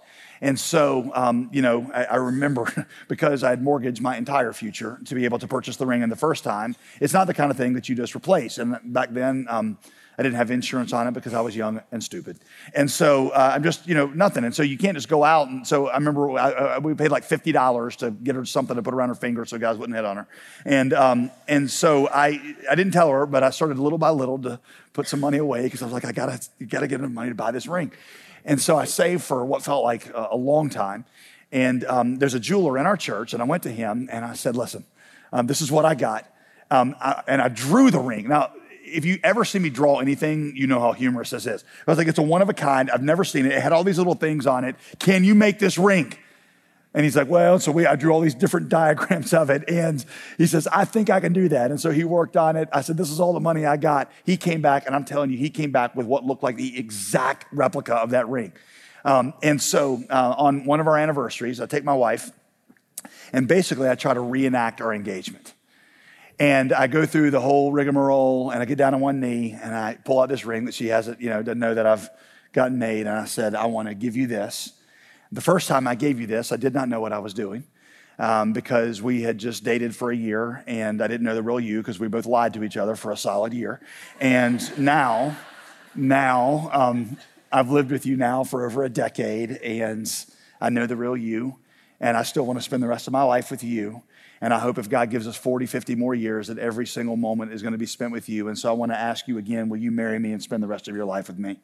And 0.42 0.60
so, 0.60 1.10
um, 1.14 1.48
you 1.50 1.62
know, 1.62 1.90
I, 1.94 2.04
I, 2.04 2.16
remember 2.16 2.86
because 3.08 3.42
I 3.42 3.50
had 3.50 3.62
mortgaged 3.62 4.02
my 4.02 4.18
entire 4.18 4.52
future 4.52 5.00
to 5.06 5.14
be 5.14 5.24
able 5.24 5.38
to 5.38 5.48
purchase 5.48 5.76
the 5.76 5.86
ring 5.86 6.02
in 6.02 6.10
the 6.10 6.16
first 6.16 6.44
time. 6.44 6.76
It's 7.00 7.14
not 7.14 7.26
the 7.26 7.32
kind 7.32 7.50
of 7.50 7.56
thing 7.56 7.72
that 7.72 7.88
you 7.88 7.94
just 7.94 8.14
replace. 8.14 8.58
And 8.58 8.78
back 8.84 9.12
then, 9.12 9.46
um, 9.48 9.78
I 10.18 10.22
didn't 10.22 10.36
have 10.36 10.50
insurance 10.50 10.92
on 10.92 11.06
it 11.06 11.12
because 11.12 11.34
I 11.34 11.40
was 11.42 11.54
young 11.54 11.82
and 11.92 12.02
stupid. 12.02 12.38
And 12.74 12.90
so 12.90 13.30
uh, 13.30 13.52
I'm 13.54 13.62
just, 13.62 13.86
you 13.86 13.94
know, 13.94 14.06
nothing. 14.06 14.44
And 14.44 14.54
so 14.54 14.62
you 14.62 14.78
can't 14.78 14.96
just 14.96 15.08
go 15.08 15.24
out. 15.24 15.48
And 15.48 15.66
so 15.66 15.88
I 15.88 15.94
remember 15.96 16.30
I, 16.30 16.50
I, 16.50 16.78
we 16.78 16.94
paid 16.94 17.10
like 17.10 17.28
$50 17.28 17.96
to 17.96 18.10
get 18.10 18.34
her 18.34 18.44
something 18.44 18.76
to 18.76 18.82
put 18.82 18.94
around 18.94 19.10
her 19.10 19.14
finger 19.14 19.44
so 19.44 19.58
guys 19.58 19.76
wouldn't 19.76 19.94
hit 19.94 20.04
on 20.04 20.16
her. 20.16 20.26
And, 20.64 20.94
um, 20.94 21.30
and 21.46 21.70
so 21.70 22.08
I, 22.08 22.56
I 22.70 22.74
didn't 22.74 22.92
tell 22.92 23.10
her, 23.10 23.26
but 23.26 23.42
I 23.42 23.50
started 23.50 23.78
little 23.78 23.98
by 23.98 24.10
little 24.10 24.38
to 24.38 24.58
put 24.94 25.06
some 25.06 25.20
money 25.20 25.38
away 25.38 25.64
because 25.64 25.82
I 25.82 25.84
was 25.84 25.92
like, 25.92 26.06
I 26.06 26.12
gotta, 26.12 26.40
gotta 26.66 26.88
get 26.88 27.00
enough 27.00 27.12
money 27.12 27.28
to 27.28 27.34
buy 27.34 27.50
this 27.50 27.66
ring. 27.66 27.92
And 28.46 28.60
so 28.60 28.76
I 28.76 28.84
saved 28.84 29.22
for 29.22 29.44
what 29.44 29.62
felt 29.62 29.84
like 29.84 30.08
a, 30.10 30.28
a 30.32 30.36
long 30.36 30.70
time. 30.70 31.04
And 31.52 31.84
um, 31.84 32.16
there's 32.16 32.34
a 32.34 32.40
jeweler 32.40 32.78
in 32.78 32.86
our 32.86 32.96
church, 32.96 33.32
and 33.32 33.42
I 33.42 33.46
went 33.46 33.62
to 33.64 33.70
him 33.70 34.08
and 34.10 34.24
I 34.24 34.34
said, 34.34 34.56
Listen, 34.56 34.84
um, 35.32 35.46
this 35.46 35.60
is 35.60 35.70
what 35.70 35.84
I 35.84 35.94
got. 35.94 36.26
Um, 36.70 36.96
I, 37.00 37.22
and 37.28 37.40
I 37.40 37.48
drew 37.48 37.90
the 37.90 38.00
ring. 38.00 38.28
Now, 38.28 38.50
if 38.86 39.04
you 39.04 39.18
ever 39.24 39.44
see 39.44 39.58
me 39.58 39.70
draw 39.70 39.98
anything, 39.98 40.56
you 40.56 40.66
know 40.66 40.80
how 40.80 40.92
humorous 40.92 41.30
this 41.30 41.46
is. 41.46 41.64
I 41.86 41.90
was 41.90 41.98
like, 41.98 42.08
it's 42.08 42.18
a 42.18 42.22
one 42.22 42.42
of 42.42 42.48
a 42.48 42.54
kind. 42.54 42.90
I've 42.90 43.02
never 43.02 43.24
seen 43.24 43.46
it. 43.46 43.52
It 43.52 43.62
had 43.62 43.72
all 43.72 43.84
these 43.84 43.98
little 43.98 44.14
things 44.14 44.46
on 44.46 44.64
it. 44.64 44.76
Can 44.98 45.24
you 45.24 45.34
make 45.34 45.58
this 45.58 45.76
ring? 45.76 46.14
And 46.94 47.04
he's 47.04 47.14
like, 47.14 47.28
well, 47.28 47.58
so 47.58 47.72
we, 47.72 47.84
I 47.84 47.94
drew 47.94 48.10
all 48.10 48.20
these 48.20 48.34
different 48.34 48.68
diagrams 48.70 49.34
of 49.34 49.50
it. 49.50 49.68
And 49.68 50.02
he 50.38 50.46
says, 50.46 50.66
I 50.68 50.86
think 50.86 51.10
I 51.10 51.20
can 51.20 51.34
do 51.34 51.48
that. 51.50 51.70
And 51.70 51.78
so 51.78 51.90
he 51.90 52.04
worked 52.04 52.38
on 52.38 52.56
it. 52.56 52.70
I 52.72 52.80
said, 52.80 52.96
this 52.96 53.10
is 53.10 53.20
all 53.20 53.34
the 53.34 53.40
money 53.40 53.66
I 53.66 53.76
got. 53.76 54.10
He 54.24 54.38
came 54.38 54.62
back, 54.62 54.86
and 54.86 54.94
I'm 54.94 55.04
telling 55.04 55.30
you, 55.30 55.36
he 55.36 55.50
came 55.50 55.70
back 55.70 55.94
with 55.94 56.06
what 56.06 56.24
looked 56.24 56.42
like 56.42 56.56
the 56.56 56.78
exact 56.78 57.52
replica 57.52 57.96
of 57.96 58.10
that 58.10 58.28
ring. 58.28 58.52
Um, 59.04 59.34
and 59.42 59.60
so 59.60 60.02
uh, 60.08 60.34
on 60.38 60.64
one 60.64 60.80
of 60.80 60.86
our 60.86 60.96
anniversaries, 60.96 61.60
I 61.60 61.66
take 61.66 61.84
my 61.84 61.94
wife, 61.94 62.30
and 63.32 63.46
basically 63.46 63.90
I 63.90 63.94
try 63.94 64.14
to 64.14 64.20
reenact 64.20 64.80
our 64.80 64.94
engagement. 64.94 65.52
And 66.38 66.72
I 66.72 66.86
go 66.86 67.06
through 67.06 67.30
the 67.30 67.40
whole 67.40 67.72
rigmarole 67.72 68.50
and 68.50 68.60
I 68.60 68.66
get 68.66 68.76
down 68.76 68.92
on 68.94 69.00
one 69.00 69.20
knee 69.20 69.56
and 69.60 69.74
I 69.74 69.96
pull 70.04 70.20
out 70.20 70.28
this 70.28 70.44
ring 70.44 70.66
that 70.66 70.74
she 70.74 70.88
hasn't, 70.88 71.20
you 71.20 71.30
know, 71.30 71.42
doesn't 71.42 71.58
know 71.58 71.74
that 71.74 71.86
I've 71.86 72.10
gotten 72.52 72.78
made. 72.78 73.06
And 73.06 73.16
I 73.16 73.24
said, 73.24 73.54
I 73.54 73.66
want 73.66 73.88
to 73.88 73.94
give 73.94 74.16
you 74.16 74.26
this. 74.26 74.72
The 75.32 75.40
first 75.40 75.66
time 75.66 75.88
I 75.88 75.94
gave 75.94 76.20
you 76.20 76.26
this, 76.26 76.52
I 76.52 76.56
did 76.56 76.74
not 76.74 76.88
know 76.88 77.00
what 77.00 77.12
I 77.12 77.18
was 77.18 77.32
doing 77.32 77.64
um, 78.18 78.52
because 78.52 79.00
we 79.00 79.22
had 79.22 79.38
just 79.38 79.64
dated 79.64 79.94
for 79.94 80.10
a 80.10 80.16
year 80.16 80.62
and 80.66 81.02
I 81.02 81.06
didn't 81.06 81.24
know 81.24 81.34
the 81.34 81.42
real 81.42 81.60
you 81.60 81.78
because 81.78 81.98
we 81.98 82.08
both 82.08 82.26
lied 82.26 82.54
to 82.54 82.64
each 82.64 82.76
other 82.76 82.96
for 82.96 83.12
a 83.12 83.16
solid 83.16 83.52
year. 83.52 83.80
And 84.20 84.78
now, 84.78 85.36
now, 85.94 86.70
um, 86.72 87.16
I've 87.50 87.70
lived 87.70 87.90
with 87.90 88.04
you 88.04 88.16
now 88.16 88.44
for 88.44 88.66
over 88.66 88.84
a 88.84 88.88
decade 88.88 89.52
and 89.52 90.10
I 90.60 90.70
know 90.70 90.86
the 90.86 90.96
real 90.96 91.16
you. 91.16 91.56
And 91.98 92.16
I 92.16 92.24
still 92.24 92.44
want 92.44 92.58
to 92.58 92.62
spend 92.62 92.82
the 92.82 92.88
rest 92.88 93.06
of 93.06 93.14
my 93.14 93.22
life 93.22 93.50
with 93.50 93.64
you. 93.64 94.02
And 94.40 94.52
I 94.52 94.58
hope 94.58 94.78
if 94.78 94.90
God 94.90 95.10
gives 95.10 95.26
us 95.26 95.36
40, 95.36 95.66
50 95.66 95.94
more 95.94 96.14
years, 96.14 96.48
that 96.48 96.58
every 96.58 96.86
single 96.86 97.16
moment 97.16 97.52
is 97.52 97.62
going 97.62 97.72
to 97.72 97.78
be 97.78 97.86
spent 97.86 98.12
with 98.12 98.28
you. 98.28 98.48
And 98.48 98.58
so 98.58 98.68
I 98.68 98.72
want 98.72 98.92
to 98.92 98.98
ask 98.98 99.26
you 99.28 99.38
again, 99.38 99.68
will 99.68 99.78
you 99.78 99.90
marry 99.90 100.18
me 100.18 100.32
and 100.32 100.42
spend 100.42 100.62
the 100.62 100.66
rest 100.66 100.88
of 100.88 100.94
your 100.94 101.06
life 101.06 101.28
with 101.28 101.38
me? 101.38 101.58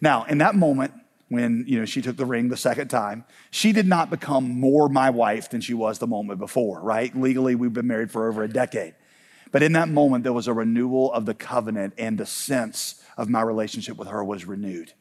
Now, 0.00 0.24
in 0.24 0.38
that 0.38 0.54
moment, 0.54 0.92
when 1.30 1.64
you 1.66 1.78
know 1.78 1.84
she 1.84 2.02
took 2.02 2.16
the 2.16 2.26
ring 2.26 2.48
the 2.48 2.56
second 2.56 2.88
time 2.88 3.24
she 3.50 3.72
did 3.72 3.86
not 3.86 4.10
become 4.10 4.60
more 4.60 4.88
my 4.88 5.08
wife 5.08 5.48
than 5.48 5.60
she 5.60 5.72
was 5.72 5.98
the 5.98 6.06
moment 6.06 6.38
before 6.38 6.80
right 6.80 7.16
legally 7.16 7.54
we've 7.54 7.72
been 7.72 7.86
married 7.86 8.10
for 8.10 8.28
over 8.28 8.42
a 8.42 8.48
decade 8.48 8.94
but 9.52 9.62
in 9.62 9.72
that 9.72 9.88
moment 9.88 10.24
there 10.24 10.32
was 10.32 10.48
a 10.48 10.52
renewal 10.52 11.12
of 11.12 11.26
the 11.26 11.34
covenant 11.34 11.94
and 11.96 12.18
the 12.18 12.26
sense 12.26 13.02
of 13.16 13.28
my 13.28 13.40
relationship 13.40 13.96
with 13.96 14.08
her 14.08 14.24
was 14.24 14.44
renewed 14.44 14.92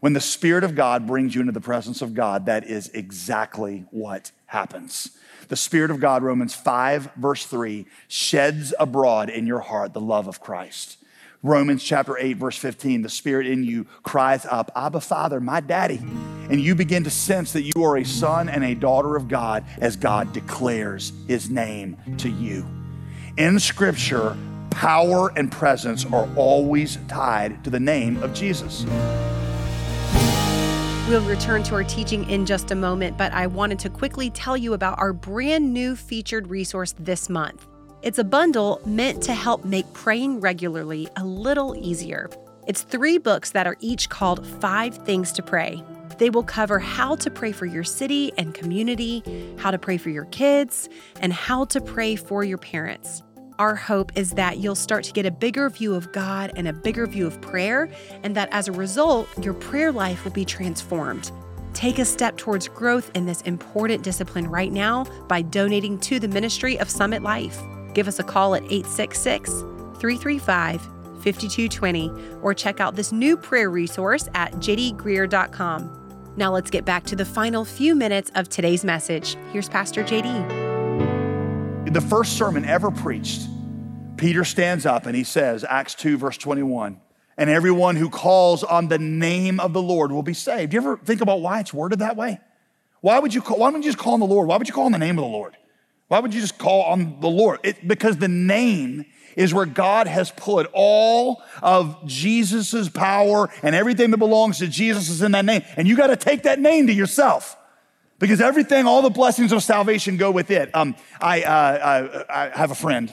when 0.00 0.12
the 0.12 0.20
spirit 0.20 0.64
of 0.64 0.74
god 0.74 1.06
brings 1.06 1.34
you 1.34 1.40
into 1.40 1.52
the 1.52 1.60
presence 1.60 2.02
of 2.02 2.14
god 2.14 2.46
that 2.46 2.64
is 2.64 2.88
exactly 2.94 3.84
what 3.90 4.32
happens 4.46 5.10
the 5.50 5.56
Spirit 5.56 5.90
of 5.90 5.98
God, 5.98 6.22
Romans 6.22 6.54
5, 6.54 7.10
verse 7.16 7.44
3, 7.44 7.84
sheds 8.06 8.72
abroad 8.78 9.28
in 9.28 9.48
your 9.48 9.58
heart 9.58 9.92
the 9.92 10.00
love 10.00 10.28
of 10.28 10.40
Christ. 10.40 10.96
Romans 11.42 11.82
chapter 11.82 12.16
8, 12.16 12.36
verse 12.36 12.56
15, 12.56 13.02
the 13.02 13.08
Spirit 13.08 13.48
in 13.48 13.64
you 13.64 13.84
cries 14.04 14.46
up, 14.46 14.70
Abba, 14.76 15.00
Father, 15.00 15.40
my 15.40 15.58
daddy. 15.58 15.98
And 15.98 16.60
you 16.60 16.76
begin 16.76 17.02
to 17.02 17.10
sense 17.10 17.52
that 17.54 17.62
you 17.62 17.82
are 17.82 17.96
a 17.96 18.04
son 18.04 18.48
and 18.48 18.62
a 18.62 18.76
daughter 18.76 19.16
of 19.16 19.26
God 19.26 19.64
as 19.80 19.96
God 19.96 20.32
declares 20.32 21.12
his 21.26 21.50
name 21.50 21.96
to 22.18 22.28
you. 22.28 22.64
In 23.36 23.58
Scripture, 23.58 24.36
power 24.70 25.32
and 25.34 25.50
presence 25.50 26.04
are 26.12 26.28
always 26.36 26.96
tied 27.08 27.64
to 27.64 27.70
the 27.70 27.80
name 27.80 28.22
of 28.22 28.34
Jesus. 28.34 28.86
We'll 31.10 31.22
return 31.22 31.64
to 31.64 31.74
our 31.74 31.82
teaching 31.82 32.30
in 32.30 32.46
just 32.46 32.70
a 32.70 32.76
moment, 32.76 33.18
but 33.18 33.32
I 33.32 33.48
wanted 33.48 33.80
to 33.80 33.90
quickly 33.90 34.30
tell 34.30 34.56
you 34.56 34.74
about 34.74 35.00
our 35.00 35.12
brand 35.12 35.74
new 35.74 35.96
featured 35.96 36.46
resource 36.46 36.94
this 37.00 37.28
month. 37.28 37.66
It's 38.02 38.20
a 38.20 38.22
bundle 38.22 38.80
meant 38.86 39.20
to 39.24 39.34
help 39.34 39.64
make 39.64 39.92
praying 39.92 40.38
regularly 40.38 41.08
a 41.16 41.24
little 41.24 41.74
easier. 41.76 42.30
It's 42.68 42.82
three 42.82 43.18
books 43.18 43.50
that 43.50 43.66
are 43.66 43.76
each 43.80 44.08
called 44.08 44.46
Five 44.60 44.98
Things 44.98 45.32
to 45.32 45.42
Pray. 45.42 45.82
They 46.18 46.30
will 46.30 46.44
cover 46.44 46.78
how 46.78 47.16
to 47.16 47.28
pray 47.28 47.50
for 47.50 47.66
your 47.66 47.82
city 47.82 48.30
and 48.38 48.54
community, 48.54 49.24
how 49.58 49.72
to 49.72 49.78
pray 49.80 49.96
for 49.96 50.10
your 50.10 50.26
kids, 50.26 50.88
and 51.18 51.32
how 51.32 51.64
to 51.64 51.80
pray 51.80 52.14
for 52.14 52.44
your 52.44 52.58
parents. 52.58 53.24
Our 53.60 53.74
hope 53.74 54.16
is 54.16 54.30
that 54.30 54.56
you'll 54.56 54.74
start 54.74 55.04
to 55.04 55.12
get 55.12 55.26
a 55.26 55.30
bigger 55.30 55.68
view 55.68 55.94
of 55.94 56.10
God 56.12 56.50
and 56.56 56.66
a 56.66 56.72
bigger 56.72 57.06
view 57.06 57.26
of 57.26 57.38
prayer, 57.42 57.90
and 58.22 58.34
that 58.34 58.48
as 58.52 58.68
a 58.68 58.72
result, 58.72 59.28
your 59.44 59.52
prayer 59.52 59.92
life 59.92 60.24
will 60.24 60.32
be 60.32 60.46
transformed. 60.46 61.30
Take 61.74 61.98
a 61.98 62.06
step 62.06 62.38
towards 62.38 62.68
growth 62.68 63.10
in 63.14 63.26
this 63.26 63.42
important 63.42 64.02
discipline 64.02 64.46
right 64.46 64.72
now 64.72 65.04
by 65.28 65.42
donating 65.42 65.98
to 66.00 66.18
the 66.18 66.26
ministry 66.26 66.78
of 66.78 66.88
Summit 66.88 67.22
Life. 67.22 67.60
Give 67.92 68.08
us 68.08 68.18
a 68.18 68.22
call 68.22 68.54
at 68.54 68.62
866 68.62 69.50
335 69.50 70.80
5220 71.22 72.10
or 72.40 72.54
check 72.54 72.80
out 72.80 72.96
this 72.96 73.12
new 73.12 73.36
prayer 73.36 73.68
resource 73.68 74.26
at 74.32 74.52
jdgreear.com. 74.54 76.32
Now 76.38 76.50
let's 76.50 76.70
get 76.70 76.86
back 76.86 77.04
to 77.04 77.14
the 77.14 77.26
final 77.26 77.66
few 77.66 77.94
minutes 77.94 78.30
of 78.36 78.48
today's 78.48 78.86
message. 78.86 79.36
Here's 79.52 79.68
Pastor 79.68 80.02
JD. 80.02 80.69
The 81.90 82.00
first 82.00 82.38
sermon 82.38 82.64
ever 82.64 82.92
preached 82.92 83.48
Peter 84.16 84.44
stands 84.44 84.86
up 84.86 85.06
and 85.06 85.16
he 85.16 85.24
says, 85.24 85.64
Acts 85.68 85.96
2, 85.96 86.18
verse 86.18 86.36
21, 86.36 87.00
and 87.36 87.50
everyone 87.50 87.96
who 87.96 88.08
calls 88.08 88.62
on 88.62 88.86
the 88.86 88.98
name 88.98 89.58
of 89.58 89.72
the 89.72 89.82
Lord 89.82 90.12
will 90.12 90.22
be 90.22 90.34
saved. 90.34 90.70
Do 90.70 90.76
you 90.76 90.80
ever 90.82 90.98
think 90.98 91.20
about 91.20 91.40
why 91.40 91.58
it's 91.58 91.74
worded 91.74 91.98
that 91.98 92.16
way? 92.16 92.38
Why 93.00 93.18
would 93.18 93.34
you 93.34 93.42
call, 93.42 93.58
why 93.58 93.70
would 93.70 93.82
you 93.82 93.90
just 93.90 93.98
call 93.98 94.12
on 94.12 94.20
the 94.20 94.26
Lord? 94.26 94.46
Why 94.46 94.56
would 94.56 94.68
you 94.68 94.74
call 94.74 94.84
on 94.84 94.92
the 94.92 94.98
name 94.98 95.18
of 95.18 95.24
the 95.24 95.30
Lord? 95.30 95.56
Why 96.06 96.20
would 96.20 96.32
you 96.32 96.40
just 96.40 96.58
call 96.58 96.82
on 96.82 97.18
the 97.20 97.28
Lord? 97.28 97.58
It, 97.64 97.88
because 97.88 98.18
the 98.18 98.28
name 98.28 99.06
is 99.34 99.52
where 99.52 99.66
God 99.66 100.06
has 100.06 100.30
put 100.30 100.70
all 100.72 101.42
of 101.60 102.06
Jesus's 102.06 102.88
power 102.88 103.48
and 103.62 103.74
everything 103.74 104.12
that 104.12 104.18
belongs 104.18 104.58
to 104.58 104.68
Jesus 104.68 105.08
is 105.08 105.22
in 105.22 105.32
that 105.32 105.44
name. 105.44 105.62
And 105.76 105.88
you 105.88 105.96
got 105.96 106.08
to 106.08 106.16
take 106.16 106.44
that 106.44 106.60
name 106.60 106.86
to 106.86 106.92
yourself 106.92 107.56
because 108.20 108.40
everything, 108.40 108.86
all 108.86 109.02
the 109.02 109.10
blessings 109.10 109.50
of 109.50 109.64
salvation 109.64 110.16
go 110.16 110.30
with 110.30 110.52
it. 110.52 110.70
Um, 110.74 110.94
I, 111.20 111.42
uh, 111.42 112.22
I, 112.28 112.46
I 112.46 112.56
have 112.56 112.70
a 112.70 112.76
friend 112.76 113.12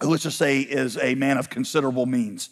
who 0.00 0.10
let's 0.10 0.24
just 0.24 0.38
say 0.38 0.60
is 0.60 0.98
a 0.98 1.14
man 1.14 1.38
of 1.38 1.48
considerable 1.48 2.06
means. 2.06 2.50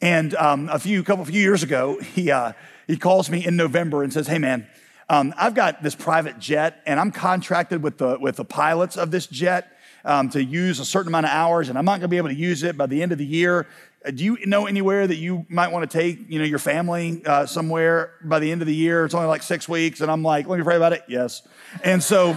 And 0.00 0.34
um, 0.36 0.70
a 0.70 0.78
few 0.78 1.02
couple 1.02 1.24
few 1.26 1.42
years 1.42 1.62
ago, 1.62 1.98
he 2.00 2.30
uh, 2.30 2.52
he 2.86 2.96
calls 2.96 3.28
me 3.28 3.44
in 3.44 3.56
November 3.56 4.02
and 4.02 4.10
says, 4.10 4.26
"Hey 4.26 4.38
man, 4.38 4.66
um, 5.10 5.34
I've 5.36 5.54
got 5.54 5.82
this 5.82 5.94
private 5.94 6.38
jet, 6.38 6.80
and 6.86 6.98
I'm 6.98 7.10
contracted 7.10 7.82
with 7.82 7.98
the 7.98 8.16
with 8.18 8.36
the 8.36 8.44
pilots 8.46 8.96
of 8.96 9.10
this 9.10 9.26
jet 9.26 9.76
um, 10.06 10.30
to 10.30 10.42
use 10.42 10.80
a 10.80 10.86
certain 10.86 11.08
amount 11.08 11.26
of 11.26 11.32
hours, 11.32 11.68
and 11.68 11.76
I'm 11.76 11.84
not 11.84 12.00
going 12.00 12.02
to 12.02 12.08
be 12.08 12.16
able 12.16 12.30
to 12.30 12.34
use 12.34 12.62
it 12.62 12.78
by 12.78 12.86
the 12.86 13.02
end 13.02 13.12
of 13.12 13.18
the 13.18 13.26
year. 13.26 13.66
Uh, 14.04 14.10
do 14.10 14.24
you 14.24 14.46
know 14.46 14.66
anywhere 14.66 15.06
that 15.06 15.16
you 15.16 15.44
might 15.48 15.72
want 15.72 15.90
to 15.90 15.98
take 15.98 16.30
you 16.30 16.38
know 16.38 16.44
your 16.44 16.58
family 16.58 17.22
uh, 17.26 17.46
somewhere 17.46 18.12
by 18.22 18.38
the 18.38 18.50
end 18.50 18.62
of 18.62 18.66
the 18.66 18.74
year? 18.74 19.04
It's 19.04 19.14
only 19.14 19.28
like 19.28 19.42
six 19.42 19.68
weeks, 19.68 20.00
and 20.00 20.10
I'm 20.10 20.22
like, 20.22 20.46
let 20.46 20.58
me 20.58 20.64
pray 20.64 20.76
about 20.76 20.92
it. 20.92 21.02
Yes, 21.08 21.42
and 21.82 22.02
so." 22.02 22.36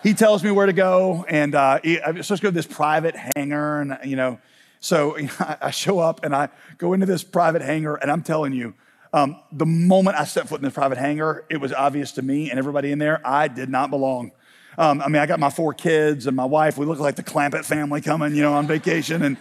he 0.00 0.14
tells 0.14 0.44
me 0.44 0.50
where 0.52 0.66
to 0.66 0.72
go, 0.72 1.24
and 1.28 1.56
uh, 1.56 1.80
I'm 1.84 2.22
supposed 2.22 2.40
to 2.40 2.46
go 2.46 2.50
to 2.50 2.54
this 2.54 2.68
private 2.68 3.16
hangar, 3.34 3.80
and 3.80 3.98
you 4.04 4.14
know, 4.14 4.38
so 4.80 5.16
I 5.60 5.70
show 5.70 5.98
up 5.98 6.24
and 6.24 6.34
I 6.34 6.48
go 6.78 6.92
into 6.92 7.06
this 7.06 7.24
private 7.24 7.62
hangar, 7.62 7.96
and 7.96 8.10
I'm 8.10 8.22
telling 8.22 8.52
you, 8.52 8.74
um, 9.12 9.40
the 9.52 9.66
moment 9.66 10.16
I 10.16 10.24
stepped 10.24 10.48
foot 10.48 10.60
in 10.60 10.64
this 10.64 10.74
private 10.74 10.98
hangar, 10.98 11.44
it 11.48 11.58
was 11.58 11.72
obvious 11.72 12.12
to 12.12 12.22
me 12.22 12.50
and 12.50 12.58
everybody 12.58 12.92
in 12.92 12.98
there 12.98 13.20
I 13.26 13.48
did 13.48 13.70
not 13.70 13.90
belong. 13.90 14.32
Um, 14.76 15.00
I 15.00 15.08
mean, 15.08 15.20
I 15.20 15.26
got 15.26 15.40
my 15.40 15.50
four 15.50 15.74
kids 15.74 16.26
and 16.26 16.36
my 16.36 16.44
wife. 16.44 16.78
We 16.78 16.86
look 16.86 17.00
like 17.00 17.16
the 17.16 17.24
Clampett 17.24 17.64
family 17.64 18.00
coming, 18.00 18.34
you 18.36 18.42
know, 18.42 18.52
on 18.52 18.66
vacation, 18.66 19.22
and 19.22 19.36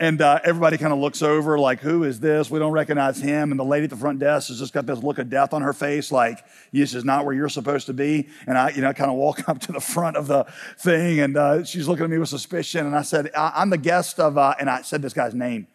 and 0.00 0.20
uh, 0.20 0.40
everybody 0.44 0.78
kind 0.78 0.92
of 0.92 0.98
looks 0.98 1.22
over 1.22 1.58
like, 1.58 1.80
who 1.80 2.04
is 2.04 2.20
this? 2.20 2.50
We 2.50 2.58
don't 2.58 2.72
recognize 2.72 3.20
him. 3.20 3.50
And 3.50 3.60
the 3.60 3.64
lady 3.64 3.84
at 3.84 3.90
the 3.90 3.96
front 3.96 4.18
desk 4.18 4.48
has 4.48 4.58
just 4.58 4.72
got 4.72 4.86
this 4.86 5.02
look 5.02 5.18
of 5.18 5.30
death 5.30 5.52
on 5.52 5.62
her 5.62 5.72
face, 5.72 6.10
like, 6.10 6.44
this 6.72 6.94
is 6.94 7.04
not 7.04 7.24
where 7.24 7.34
you're 7.34 7.48
supposed 7.48 7.86
to 7.86 7.92
be. 7.92 8.28
And 8.46 8.58
I, 8.58 8.70
you 8.70 8.82
know, 8.82 8.92
kind 8.92 9.10
of 9.10 9.16
walk 9.16 9.48
up 9.48 9.60
to 9.60 9.72
the 9.72 9.80
front 9.80 10.16
of 10.16 10.26
the 10.26 10.44
thing 10.78 11.20
and 11.20 11.36
uh, 11.36 11.64
she's 11.64 11.86
looking 11.86 12.04
at 12.04 12.10
me 12.10 12.18
with 12.18 12.28
suspicion. 12.28 12.86
And 12.86 12.96
I 12.96 13.02
said, 13.02 13.30
I- 13.36 13.62
am 13.62 13.70
the 13.70 13.78
guest 13.78 14.18
of, 14.18 14.38
uh, 14.38 14.54
and 14.58 14.68
I 14.68 14.82
said 14.82 15.02
this 15.02 15.12
guy's 15.12 15.34
name. 15.34 15.66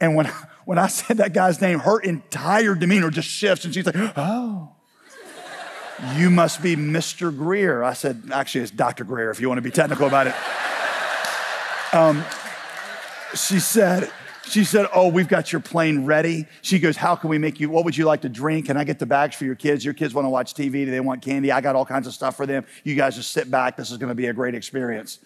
And 0.00 0.14
when, 0.14 0.26
when 0.64 0.78
I 0.78 0.86
said 0.86 1.18
that 1.18 1.32
guy's 1.32 1.60
name, 1.60 1.80
her 1.80 1.98
entire 1.98 2.74
demeanor 2.74 3.10
just 3.10 3.28
shifts 3.28 3.64
and 3.64 3.74
she's 3.74 3.86
like, 3.86 3.96
oh. 4.16 4.72
You 6.14 6.30
must 6.30 6.62
be 6.62 6.76
Mr. 6.76 7.36
Greear. 7.36 7.84
I 7.84 7.92
said, 7.92 8.30
actually, 8.32 8.60
it's 8.60 8.70
Dr. 8.70 9.04
Greear 9.04 9.32
if 9.32 9.40
you 9.40 9.48
want 9.48 9.58
to 9.58 9.62
be 9.62 9.72
technical 9.72 10.06
about 10.06 10.28
it. 10.28 10.34
Um, 11.92 12.24
she 13.34 13.60
said, 13.60 14.10
she 14.48 14.64
said, 14.64 14.86
Oh, 14.94 15.08
we've 15.08 15.28
got 15.28 15.52
your 15.52 15.60
plane 15.60 16.04
ready. 16.04 16.46
She 16.62 16.78
goes, 16.78 16.96
How 16.96 17.14
can 17.14 17.30
we 17.30 17.38
make 17.38 17.60
you, 17.60 17.70
what 17.70 17.84
would 17.84 17.96
you 17.96 18.04
like 18.04 18.22
to 18.22 18.28
drink? 18.28 18.66
Can 18.66 18.76
I 18.76 18.84
get 18.84 18.98
the 18.98 19.06
bags 19.06 19.36
for 19.36 19.44
your 19.44 19.54
kids? 19.54 19.84
Your 19.84 19.94
kids 19.94 20.14
want 20.14 20.24
to 20.24 20.30
watch 20.30 20.54
TV. 20.54 20.84
Do 20.84 20.90
they 20.90 21.00
want 21.00 21.22
candy? 21.22 21.52
I 21.52 21.60
got 21.60 21.76
all 21.76 21.86
kinds 21.86 22.06
of 22.06 22.14
stuff 22.14 22.36
for 22.36 22.46
them. 22.46 22.64
You 22.84 22.94
guys 22.94 23.16
just 23.16 23.30
sit 23.30 23.50
back. 23.50 23.76
This 23.76 23.90
is 23.90 23.98
going 23.98 24.08
to 24.08 24.14
be 24.14 24.26
a 24.26 24.32
great 24.32 24.54
experience. 24.54 25.18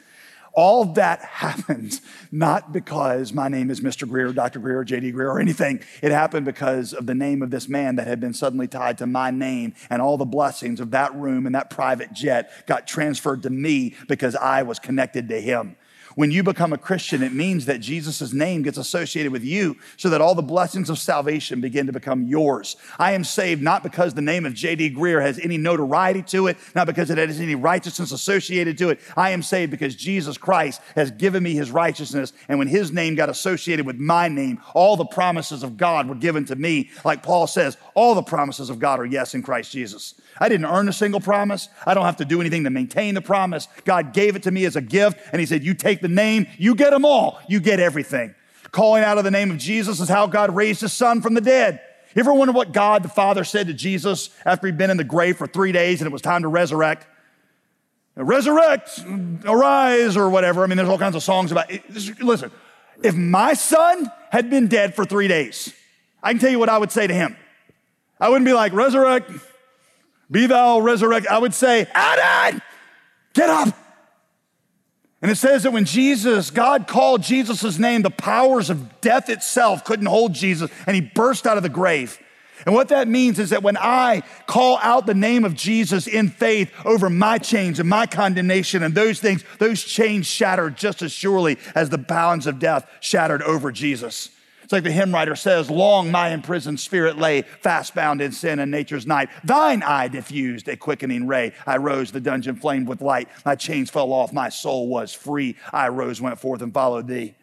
All 0.55 0.85
that 0.85 1.21
happened 1.25 2.01
not 2.31 2.73
because 2.73 3.33
my 3.33 3.49
name 3.49 3.71
is 3.71 3.81
Mr. 3.81 4.09
Greear, 4.09 4.35
Dr. 4.35 4.61
Greear, 4.61 4.87
JD 4.87 5.15
Greear, 5.15 5.35
or 5.35 5.41
anything. 5.41 5.83
It 6.03 6.13
happened 6.13 6.45
because 6.45 6.93
of 6.93 7.07
the 7.07 7.15
name 7.15 7.43
of 7.43 7.51
this 7.51 7.69
man 7.69 7.97
that 7.97 8.07
had 8.07 8.21
been 8.21 8.35
suddenly 8.35 8.69
tied 8.69 8.99
to 8.99 9.07
my 9.07 9.31
name, 9.31 9.75
and 9.89 10.03
all 10.03 10.19
the 10.19 10.25
blessings 10.25 10.81
of 10.81 10.91
that 10.91 11.15
room 11.15 11.47
and 11.47 11.55
that 11.55 11.71
private 11.71 12.13
jet 12.13 12.67
got 12.67 12.87
transferred 12.87 13.43
to 13.45 13.51
me 13.51 13.95
because 14.09 14.37
I 14.37 14.63
was 14.63 14.79
connected 14.79 15.29
to 15.29 15.41
him. 15.41 15.77
When 16.15 16.31
you 16.31 16.43
become 16.43 16.73
a 16.73 16.79
Christian, 16.79 17.23
it 17.23 17.33
means 17.33 17.67
that 17.67 17.81
Jesus' 17.81 18.33
name 18.33 18.63
gets 18.63 18.79
associated 18.79 19.33
with 19.33 19.45
you 19.45 19.77
so 19.97 20.11
that 20.11 20.21
all 20.21 20.35
the 20.35 20.43
blessings 20.43 20.91
of 20.91 20.99
salvation 20.99 21.61
begin 21.61 21.87
to 21.87 21.93
become 21.93 22.25
yours. 22.25 22.77
I 22.99 23.13
am 23.13 23.25
saved 23.25 23.63
not 23.63 23.83
because 23.83 24.15
the 24.15 24.23
name 24.23 24.45
of 24.45 24.55
J.D. 24.55 24.95
Greear 24.95 25.23
has 25.23 25.39
any 25.39 25.57
notoriety 25.57 26.23
to 26.23 26.49
it, 26.49 26.59
not 26.75 26.87
because 26.87 27.11
it 27.11 27.19
has 27.19 27.41
any 27.41 27.55
righteousness 27.55 28.13
associated 28.13 28.77
to 28.79 28.91
it. 28.91 29.01
I 29.17 29.31
am 29.31 29.43
saved 29.43 29.71
because 29.71 29.95
Jesus 29.95 30.37
Christ 30.37 30.81
has 30.95 31.11
given 31.11 31.43
me 31.43 31.55
his 31.55 31.71
righteousness. 31.71 32.33
And 32.49 32.59
when 32.59 32.69
his 32.69 32.93
name 32.93 33.15
got 33.15 33.31
associated 33.31 33.87
with 33.87 33.97
my 33.97 34.29
name, 34.29 34.61
all 34.75 34.97
the 34.97 35.07
promises 35.07 35.63
of 35.63 35.77
God 35.77 36.09
were 36.09 36.15
given 36.15 36.45
to 36.47 36.57
me. 36.57 36.91
Like 37.05 37.23
Paul 37.23 37.47
says, 37.47 37.77
all 37.95 38.15
the 38.15 38.23
promises 38.23 38.71
of 38.71 38.79
God 38.79 39.01
are 39.01 39.07
yes 39.07 39.35
in 39.35 39.43
Christ 39.43 39.73
Jesus. 39.73 40.15
I 40.39 40.49
didn't 40.49 40.67
earn 40.67 40.89
a 40.89 40.93
single 40.93 41.21
promise. 41.21 41.69
I 41.87 41.95
don't 41.95 42.05
have 42.05 42.17
to 42.17 42.25
do 42.25 42.41
anything 42.41 42.65
to 42.65 42.71
maintain 42.71 43.15
the 43.15 43.21
promise. 43.21 43.69
God 43.85 44.13
gave 44.13 44.37
it 44.37 44.43
to 44.45 44.51
me 44.51 44.65
as 44.65 44.77
a 44.77 44.81
gift, 44.81 45.19
and 45.33 45.41
he 45.41 45.47
said, 45.47 45.63
You 45.63 45.75
take 45.75 46.02
the 46.03 46.09
name, 46.09 46.47
you 46.59 46.75
get 46.75 46.91
them 46.91 47.05
all. 47.05 47.41
You 47.49 47.61
get 47.61 47.81
everything. 47.81 48.35
Calling 48.71 49.05
out 49.05 49.19
of 49.19 49.25
the 49.25 49.31
name 49.31 49.51
of 49.51 49.59
Jesus 49.59 50.01
is 50.01 50.09
how 50.09 50.27
God 50.27 50.55
raised 50.55 50.81
his 50.81 50.93
son 50.93 51.21
from 51.21 51.35
the 51.35 51.41
dead. 51.41 51.81
You 52.15 52.21
ever 52.21 52.35
wonder 52.35 52.53
what 52.53 52.73
God 52.73 53.03
the 53.03 53.09
Father 53.09 53.45
said 53.45 53.69
to 53.69 53.75
Jesus 53.75 54.31
after 54.45 54.67
he'd 54.67 54.77
been 54.77 54.91
in 54.91 54.99
the 54.99 55.05
grave 55.05 55.39
for 55.39 55.47
three 55.47 55.73
days 55.73 56.01
and 56.01 56.07
it 56.07 56.13
was 56.13 56.23
time 56.23 56.43
to 56.43 56.49
resurrect? 56.49 57.07
Resurrect, 58.15 59.03
arise, 59.45 60.19
or 60.19 60.29
whatever. 60.29 60.63
I 60.63 60.67
mean, 60.67 60.77
there's 60.77 60.89
all 60.89 60.99
kinds 60.99 61.17
of 61.17 61.23
songs 61.23 61.51
about 61.51 61.71
it. 61.71 61.83
Listen, 62.23 62.51
if 63.03 63.15
my 63.15 63.55
son 63.55 64.11
had 64.31 64.51
been 64.51 64.69
dead 64.69 64.95
for 64.95 65.07
three 65.07 65.29
days, 65.29 65.73
I 66.23 66.33
can 66.33 66.39
tell 66.39 66.51
you 66.51 66.59
what 66.59 66.69
I 66.69 66.77
would 66.77 66.93
say 66.93 67.07
to 67.07 67.15
him. 67.15 67.37
I 68.21 68.29
wouldn't 68.29 68.45
be 68.45 68.53
like, 68.53 68.75
resurrect, 68.75 69.31
be 70.31 70.47
thou 70.47 70.81
resurrect. 70.81 71.27
I 71.27 71.39
would 71.39 71.55
say, 71.55 71.87
Adam, 71.95 72.61
get 73.33 73.49
up. 73.49 73.75
And 75.23 75.31
it 75.31 75.37
says 75.37 75.63
that 75.63 75.73
when 75.73 75.85
Jesus, 75.85 76.51
God 76.51 76.89
called 76.89 77.23
Jesus' 77.23 77.79
name, 77.79 78.03
the 78.03 78.11
powers 78.11 78.71
of 78.71 79.01
death 79.01 79.29
itself 79.29 79.85
couldn't 79.85 80.07
hold 80.07 80.33
Jesus, 80.35 80.69
and 80.85 80.97
he 80.97 81.01
burst 81.01 81.47
out 81.47 81.57
of 81.57 81.63
the 81.63 81.69
grave. 81.69 82.19
And 82.67 82.75
what 82.75 82.89
that 82.89 83.09
means 83.09 83.39
is 83.39 83.51
that 83.51 83.63
when 83.63 83.77
I 83.77 84.23
call 84.47 84.79
out 84.83 85.07
the 85.07 85.15
name 85.15 85.45
of 85.45 85.55
Jesus 85.55 86.07
in 86.07 86.29
faith 86.29 86.71
over 86.85 87.09
my 87.09 87.39
chains 87.39 87.81
and 87.81 87.89
my 87.89 88.07
condemnation 88.07 88.83
and 88.83 88.95
those 88.95 89.21
things, 89.21 89.45
those 89.59 89.83
chains 89.83 90.27
shattered 90.27 90.77
just 90.77 91.03
as 91.03 91.13
surely 91.13 91.59
as 91.75 91.89
the 91.89 91.99
bounds 91.99 92.47
of 92.47 92.59
death 92.59 92.89
shattered 93.01 93.43
over 93.43 93.73
Jesus. 93.73 94.31
It's 94.73 94.75
like 94.79 94.85
the 94.85 94.91
hymn 94.91 95.13
writer 95.13 95.37
says, 95.37 95.69
Long 95.69 96.11
my 96.11 96.31
imprisoned 96.31 96.81
spirit 96.81 97.19
lay, 97.19 97.43
fast 97.43 97.95
bound 97.95 98.23
in 98.23 98.33
sin 98.33 98.59
and 98.59 98.71
nature's 98.71 99.07
night. 99.07 99.29
Thine 99.45 99.83
eye 99.83 100.09
diffused 100.09 100.67
a 100.67 100.79
quickening 100.79 101.27
ray. 101.27 101.53
I 101.67 101.77
rose, 101.77 102.11
the 102.11 102.23
dungeon 102.23 102.57
flamed 102.57 102.89
with 102.89 103.03
light. 103.03 103.29
My 103.45 103.55
chains 103.55 103.91
fell 103.91 104.15
off, 104.15 104.33
my 104.33 104.49
soul 104.49 104.89
was 104.89 105.13
free. 105.13 105.59
I 105.75 105.89
rose, 105.89 106.23
went 106.23 106.41
forth, 106.41 106.63
and 106.63 106.73
followed 106.73 107.07
thee. 107.07 107.35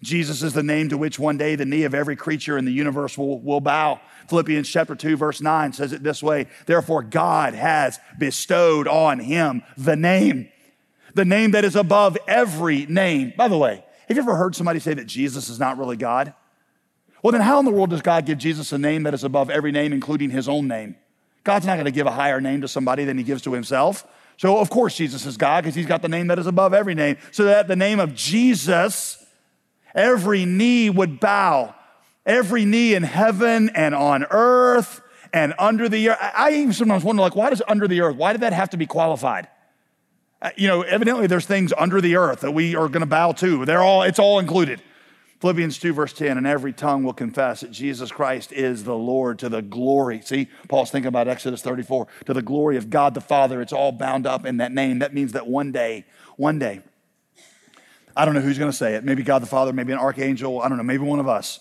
Jesus 0.00 0.44
is 0.44 0.52
the 0.52 0.62
name 0.62 0.88
to 0.90 0.96
which 0.96 1.18
one 1.18 1.36
day 1.36 1.56
the 1.56 1.64
knee 1.64 1.82
of 1.82 1.92
every 1.92 2.14
creature 2.14 2.56
in 2.56 2.64
the 2.64 2.70
universe 2.70 3.18
will, 3.18 3.40
will 3.40 3.60
bow. 3.60 4.00
Philippians 4.28 4.68
chapter 4.68 4.94
2, 4.94 5.16
verse 5.16 5.40
9 5.40 5.72
says 5.72 5.92
it 5.92 6.04
this 6.04 6.22
way 6.22 6.46
Therefore, 6.66 7.02
God 7.02 7.54
has 7.54 7.98
bestowed 8.16 8.86
on 8.86 9.18
him 9.18 9.64
the 9.76 9.96
name, 9.96 10.50
the 11.14 11.24
name 11.24 11.50
that 11.50 11.64
is 11.64 11.74
above 11.74 12.16
every 12.28 12.86
name. 12.86 13.32
By 13.36 13.48
the 13.48 13.58
way, 13.58 13.84
have 14.06 14.16
you 14.16 14.22
ever 14.22 14.36
heard 14.36 14.54
somebody 14.54 14.78
say 14.78 14.94
that 14.94 15.08
Jesus 15.08 15.48
is 15.48 15.58
not 15.58 15.78
really 15.78 15.96
God? 15.96 16.32
Well, 17.26 17.32
then, 17.32 17.40
how 17.40 17.58
in 17.58 17.64
the 17.64 17.72
world 17.72 17.90
does 17.90 18.02
God 18.02 18.24
give 18.24 18.38
Jesus 18.38 18.70
a 18.70 18.78
name 18.78 19.02
that 19.02 19.12
is 19.12 19.24
above 19.24 19.50
every 19.50 19.72
name, 19.72 19.92
including 19.92 20.30
his 20.30 20.48
own 20.48 20.68
name? 20.68 20.94
God's 21.42 21.66
not 21.66 21.74
going 21.74 21.86
to 21.86 21.90
give 21.90 22.06
a 22.06 22.12
higher 22.12 22.40
name 22.40 22.60
to 22.60 22.68
somebody 22.68 23.04
than 23.04 23.18
he 23.18 23.24
gives 23.24 23.42
to 23.42 23.52
himself. 23.52 24.06
So, 24.36 24.58
of 24.58 24.70
course, 24.70 24.96
Jesus 24.96 25.26
is 25.26 25.36
God 25.36 25.64
because 25.64 25.74
he's 25.74 25.86
got 25.86 26.02
the 26.02 26.08
name 26.08 26.28
that 26.28 26.38
is 26.38 26.46
above 26.46 26.72
every 26.72 26.94
name. 26.94 27.16
So 27.32 27.42
that 27.46 27.66
the 27.66 27.74
name 27.74 27.98
of 27.98 28.14
Jesus 28.14 29.26
every 29.92 30.44
knee 30.44 30.88
would 30.88 31.18
bow, 31.18 31.74
every 32.24 32.64
knee 32.64 32.94
in 32.94 33.02
heaven 33.02 33.72
and 33.74 33.92
on 33.92 34.24
earth 34.30 35.00
and 35.32 35.52
under 35.58 35.88
the 35.88 36.10
earth. 36.10 36.18
I 36.20 36.52
even 36.52 36.74
sometimes 36.74 37.02
wonder, 37.02 37.22
like, 37.22 37.34
why 37.34 37.50
does 37.50 37.60
under 37.66 37.88
the 37.88 38.02
earth? 38.02 38.14
Why 38.14 38.34
did 38.34 38.42
that 38.42 38.52
have 38.52 38.70
to 38.70 38.76
be 38.76 38.86
qualified? 38.86 39.48
Uh, 40.40 40.50
you 40.54 40.68
know, 40.68 40.82
evidently 40.82 41.26
there's 41.26 41.44
things 41.44 41.72
under 41.76 42.00
the 42.00 42.14
earth 42.14 42.42
that 42.42 42.52
we 42.52 42.76
are 42.76 42.86
going 42.86 43.00
to 43.00 43.06
bow 43.06 43.32
to. 43.32 43.64
They're 43.64 43.82
all, 43.82 44.02
it's 44.04 44.20
all 44.20 44.38
included. 44.38 44.80
Philippians 45.40 45.78
2, 45.78 45.92
verse 45.92 46.12
10, 46.14 46.38
and 46.38 46.46
every 46.46 46.72
tongue 46.72 47.02
will 47.02 47.12
confess 47.12 47.60
that 47.60 47.70
Jesus 47.70 48.10
Christ 48.10 48.52
is 48.52 48.84
the 48.84 48.94
Lord 48.94 49.38
to 49.40 49.50
the 49.50 49.60
glory. 49.60 50.22
See, 50.22 50.48
Paul's 50.68 50.90
thinking 50.90 51.08
about 51.08 51.28
Exodus 51.28 51.60
34, 51.60 52.06
to 52.24 52.32
the 52.32 52.40
glory 52.40 52.78
of 52.78 52.88
God 52.88 53.12
the 53.12 53.20
Father. 53.20 53.60
It's 53.60 53.72
all 53.72 53.92
bound 53.92 54.26
up 54.26 54.46
in 54.46 54.56
that 54.58 54.72
name. 54.72 55.00
That 55.00 55.12
means 55.12 55.32
that 55.32 55.46
one 55.46 55.72
day, 55.72 56.06
one 56.36 56.58
day, 56.58 56.80
I 58.16 58.24
don't 58.24 58.34
know 58.34 58.40
who's 58.40 58.58
going 58.58 58.70
to 58.70 58.76
say 58.76 58.94
it. 58.94 59.04
Maybe 59.04 59.22
God 59.22 59.42
the 59.42 59.46
Father, 59.46 59.74
maybe 59.74 59.92
an 59.92 59.98
archangel. 59.98 60.62
I 60.62 60.70
don't 60.70 60.78
know. 60.78 60.84
Maybe 60.84 61.04
one 61.04 61.20
of 61.20 61.28
us 61.28 61.60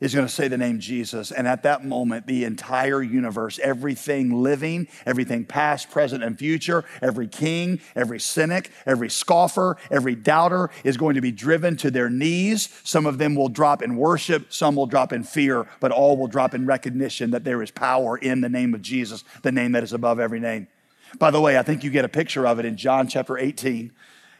is 0.00 0.14
going 0.14 0.26
to 0.26 0.32
say 0.32 0.46
the 0.46 0.56
name 0.56 0.78
Jesus. 0.78 1.32
And 1.32 1.48
at 1.48 1.64
that 1.64 1.84
moment, 1.84 2.26
the 2.26 2.44
entire 2.44 3.02
universe, 3.02 3.58
everything 3.62 4.42
living, 4.42 4.86
everything 5.04 5.44
past, 5.44 5.90
present, 5.90 6.22
and 6.22 6.38
future, 6.38 6.84
every 7.02 7.26
king, 7.26 7.80
every 7.96 8.20
cynic, 8.20 8.70
every 8.86 9.10
scoffer, 9.10 9.76
every 9.90 10.14
doubter 10.14 10.70
is 10.84 10.96
going 10.96 11.16
to 11.16 11.20
be 11.20 11.32
driven 11.32 11.76
to 11.78 11.90
their 11.90 12.08
knees. 12.08 12.68
Some 12.84 13.06
of 13.06 13.18
them 13.18 13.34
will 13.34 13.48
drop 13.48 13.82
in 13.82 13.96
worship, 13.96 14.52
some 14.52 14.76
will 14.76 14.86
drop 14.86 15.12
in 15.12 15.24
fear, 15.24 15.66
but 15.80 15.90
all 15.90 16.16
will 16.16 16.28
drop 16.28 16.54
in 16.54 16.64
recognition 16.64 17.32
that 17.32 17.42
there 17.42 17.60
is 17.60 17.72
power 17.72 18.16
in 18.16 18.40
the 18.40 18.48
name 18.48 18.74
of 18.74 18.82
Jesus, 18.82 19.24
the 19.42 19.52
name 19.52 19.72
that 19.72 19.82
is 19.82 19.92
above 19.92 20.20
every 20.20 20.40
name. 20.40 20.68
By 21.18 21.30
the 21.30 21.40
way, 21.40 21.58
I 21.58 21.62
think 21.62 21.82
you 21.82 21.90
get 21.90 22.04
a 22.04 22.08
picture 22.08 22.46
of 22.46 22.58
it 22.58 22.64
in 22.64 22.76
John 22.76 23.08
chapter 23.08 23.36
18. 23.36 23.90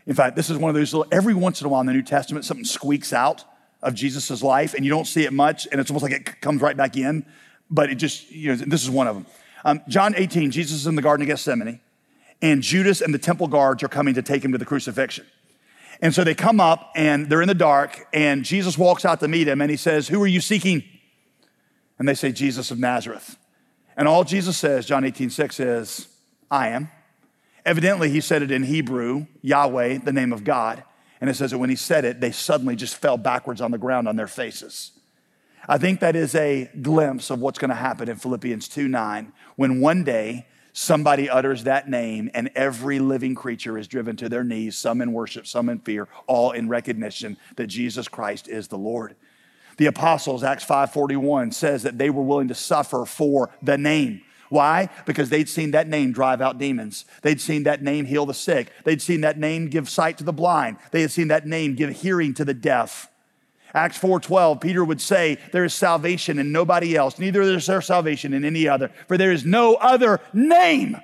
In 0.06 0.14
fact, 0.14 0.36
this 0.36 0.50
is 0.50 0.56
one 0.56 0.68
of 0.68 0.76
those 0.76 0.94
little, 0.94 1.10
every 1.10 1.34
once 1.34 1.60
in 1.60 1.66
a 1.66 1.70
while 1.70 1.80
in 1.80 1.86
the 1.86 1.92
New 1.92 2.02
Testament, 2.02 2.44
something 2.44 2.64
squeaks 2.64 3.12
out 3.12 3.44
of 3.82 3.94
Jesus' 3.94 4.42
life, 4.42 4.74
and 4.74 4.84
you 4.84 4.90
don't 4.90 5.06
see 5.06 5.24
it 5.24 5.32
much, 5.32 5.68
and 5.70 5.80
it's 5.80 5.90
almost 5.90 6.02
like 6.02 6.12
it 6.12 6.40
comes 6.40 6.60
right 6.60 6.76
back 6.76 6.96
in. 6.96 7.24
But 7.70 7.90
it 7.90 7.96
just, 7.96 8.30
you 8.30 8.48
know, 8.48 8.56
this 8.56 8.82
is 8.82 8.90
one 8.90 9.06
of 9.06 9.14
them. 9.14 9.26
Um, 9.64 9.82
John 9.88 10.14
18, 10.16 10.50
Jesus 10.50 10.80
is 10.80 10.86
in 10.86 10.94
the 10.94 11.02
Garden 11.02 11.22
of 11.22 11.28
Gethsemane, 11.28 11.80
and 12.40 12.62
Judas 12.62 13.00
and 13.00 13.12
the 13.12 13.18
temple 13.18 13.48
guards 13.48 13.82
are 13.82 13.88
coming 13.88 14.14
to 14.14 14.22
take 14.22 14.44
him 14.44 14.52
to 14.52 14.58
the 14.58 14.64
crucifixion. 14.64 15.26
And 16.00 16.14
so 16.14 16.22
they 16.22 16.34
come 16.34 16.60
up 16.60 16.92
and 16.94 17.28
they're 17.28 17.42
in 17.42 17.48
the 17.48 17.54
dark, 17.54 18.06
and 18.12 18.44
Jesus 18.44 18.78
walks 18.78 19.04
out 19.04 19.20
to 19.20 19.28
meet 19.28 19.48
him, 19.48 19.60
and 19.60 19.70
he 19.70 19.76
says, 19.76 20.08
Who 20.08 20.22
are 20.22 20.28
you 20.28 20.40
seeking? 20.40 20.84
And 21.98 22.08
they 22.08 22.14
say, 22.14 22.30
Jesus 22.30 22.70
of 22.70 22.78
Nazareth. 22.78 23.36
And 23.96 24.06
all 24.06 24.22
Jesus 24.22 24.56
says, 24.56 24.86
John 24.86 25.04
18, 25.04 25.30
6 25.30 25.60
is, 25.60 26.08
I 26.50 26.68
am. 26.68 26.90
Evidently, 27.66 28.10
he 28.10 28.20
said 28.20 28.42
it 28.42 28.52
in 28.52 28.62
Hebrew, 28.62 29.26
Yahweh, 29.42 29.98
the 29.98 30.12
name 30.12 30.32
of 30.32 30.44
God. 30.44 30.84
And 31.20 31.28
it 31.28 31.34
says 31.34 31.50
that 31.50 31.58
when 31.58 31.70
he 31.70 31.76
said 31.76 32.04
it, 32.04 32.20
they 32.20 32.30
suddenly 32.30 32.76
just 32.76 32.96
fell 32.96 33.16
backwards 33.16 33.60
on 33.60 33.70
the 33.70 33.78
ground 33.78 34.08
on 34.08 34.16
their 34.16 34.26
faces. 34.26 34.92
I 35.68 35.78
think 35.78 36.00
that 36.00 36.16
is 36.16 36.34
a 36.34 36.70
glimpse 36.80 37.30
of 37.30 37.40
what's 37.40 37.58
going 37.58 37.70
to 37.70 37.74
happen 37.74 38.08
in 38.08 38.16
Philippians 38.16 38.68
2 38.68 38.88
9, 38.88 39.32
when 39.56 39.80
one 39.80 40.04
day 40.04 40.46
somebody 40.72 41.28
utters 41.28 41.64
that 41.64 41.88
name 41.88 42.30
and 42.34 42.50
every 42.54 43.00
living 43.00 43.34
creature 43.34 43.76
is 43.76 43.88
driven 43.88 44.16
to 44.16 44.28
their 44.28 44.44
knees, 44.44 44.78
some 44.78 45.00
in 45.00 45.12
worship, 45.12 45.46
some 45.46 45.68
in 45.68 45.80
fear, 45.80 46.08
all 46.26 46.52
in 46.52 46.68
recognition 46.68 47.36
that 47.56 47.66
Jesus 47.66 48.06
Christ 48.06 48.48
is 48.48 48.68
the 48.68 48.78
Lord. 48.78 49.16
The 49.76 49.86
apostles, 49.86 50.42
Acts 50.42 50.64
5:41 50.64 51.52
says 51.52 51.82
that 51.82 51.98
they 51.98 52.10
were 52.10 52.22
willing 52.22 52.48
to 52.48 52.54
suffer 52.54 53.04
for 53.04 53.50
the 53.62 53.78
name. 53.78 54.22
Why? 54.48 54.88
Because 55.06 55.28
they'd 55.28 55.48
seen 55.48 55.72
that 55.72 55.88
name 55.88 56.12
drive 56.12 56.40
out 56.40 56.58
demons. 56.58 57.04
They'd 57.22 57.40
seen 57.40 57.64
that 57.64 57.82
name 57.82 58.06
heal 58.06 58.26
the 58.26 58.34
sick. 58.34 58.72
They'd 58.84 59.02
seen 59.02 59.20
that 59.22 59.38
name 59.38 59.68
give 59.68 59.88
sight 59.88 60.18
to 60.18 60.24
the 60.24 60.32
blind. 60.32 60.78
They 60.90 61.02
had 61.02 61.10
seen 61.10 61.28
that 61.28 61.46
name 61.46 61.74
give 61.74 61.90
hearing 61.90 62.34
to 62.34 62.44
the 62.44 62.54
deaf. 62.54 63.08
Acts 63.74 63.98
4:12 63.98 64.60
Peter 64.60 64.84
would 64.84 65.00
say 65.00 65.38
there 65.52 65.64
is 65.64 65.74
salvation 65.74 66.38
in 66.38 66.50
nobody 66.52 66.96
else 66.96 67.18
neither 67.18 67.42
is 67.42 67.66
there 67.66 67.82
salvation 67.82 68.32
in 68.32 68.42
any 68.42 68.66
other 68.66 68.90
for 69.06 69.18
there 69.18 69.30
is 69.30 69.44
no 69.44 69.74
other 69.74 70.20
name 70.32 70.96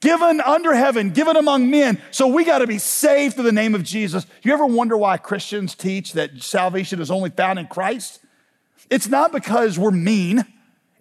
given 0.00 0.40
under 0.42 0.74
heaven 0.74 1.10
given 1.10 1.36
among 1.36 1.70
men 1.70 2.00
so 2.10 2.26
we 2.26 2.44
got 2.44 2.58
to 2.58 2.66
be 2.66 2.76
saved 2.76 3.34
through 3.34 3.44
the 3.44 3.52
name 3.52 3.74
of 3.74 3.82
Jesus. 3.82 4.26
You 4.42 4.52
ever 4.52 4.66
wonder 4.66 4.96
why 4.96 5.16
Christians 5.16 5.74
teach 5.74 6.12
that 6.12 6.42
salvation 6.42 7.00
is 7.00 7.10
only 7.10 7.30
found 7.30 7.58
in 7.58 7.66
Christ? 7.66 8.20
It's 8.90 9.08
not 9.08 9.32
because 9.32 9.78
we're 9.78 9.90
mean. 9.90 10.44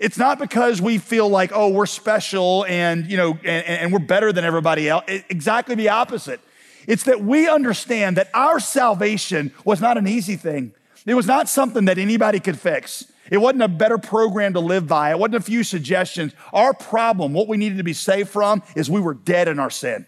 It's 0.02 0.18
not 0.18 0.40
because 0.40 0.82
we 0.82 0.98
feel 0.98 1.30
like, 1.30 1.52
oh, 1.54 1.70
we're 1.70 1.86
special 1.86 2.66
and, 2.66 3.06
you 3.06 3.18
know, 3.18 3.38
and, 3.44 3.66
and 3.68 3.94
we're 3.94 4.00
better 4.00 4.34
than 4.34 4.44
everybody 4.44 4.90
else. 4.90 5.04
It, 5.08 5.26
exactly 5.30 5.76
the 5.76 5.90
opposite. 5.90 6.42
It's 6.88 7.04
that 7.04 7.22
we 7.22 7.48
understand 7.48 8.18
that 8.18 8.32
our 8.34 8.60
salvation 8.60 9.54
was 9.64 9.80
not 9.80 10.00
an 10.00 10.08
easy 10.08 10.36
thing. 10.36 10.74
It 11.06 11.14
was 11.14 11.28
not 11.28 11.48
something 11.48 11.86
that 11.86 12.00
anybody 12.00 12.40
could 12.40 12.60
fix. 12.60 13.12
It 13.30 13.38
wasn't 13.38 13.62
a 13.62 13.68
better 13.68 14.00
program 14.00 14.54
to 14.54 14.60
live 14.60 14.88
by. 14.88 15.12
It 15.12 15.20
wasn't 15.20 15.36
a 15.36 15.42
few 15.42 15.64
suggestions. 15.64 16.34
Our 16.52 16.74
problem, 16.74 17.34
what 17.34 17.48
we 17.48 17.58
needed 17.58 17.78
to 17.78 17.84
be 17.84 17.94
saved 17.94 18.30
from, 18.30 18.64
is 18.76 18.90
we 18.90 19.02
were 19.02 19.14
dead 19.14 19.48
in 19.48 19.60
our 19.60 19.70
sin. 19.70 20.08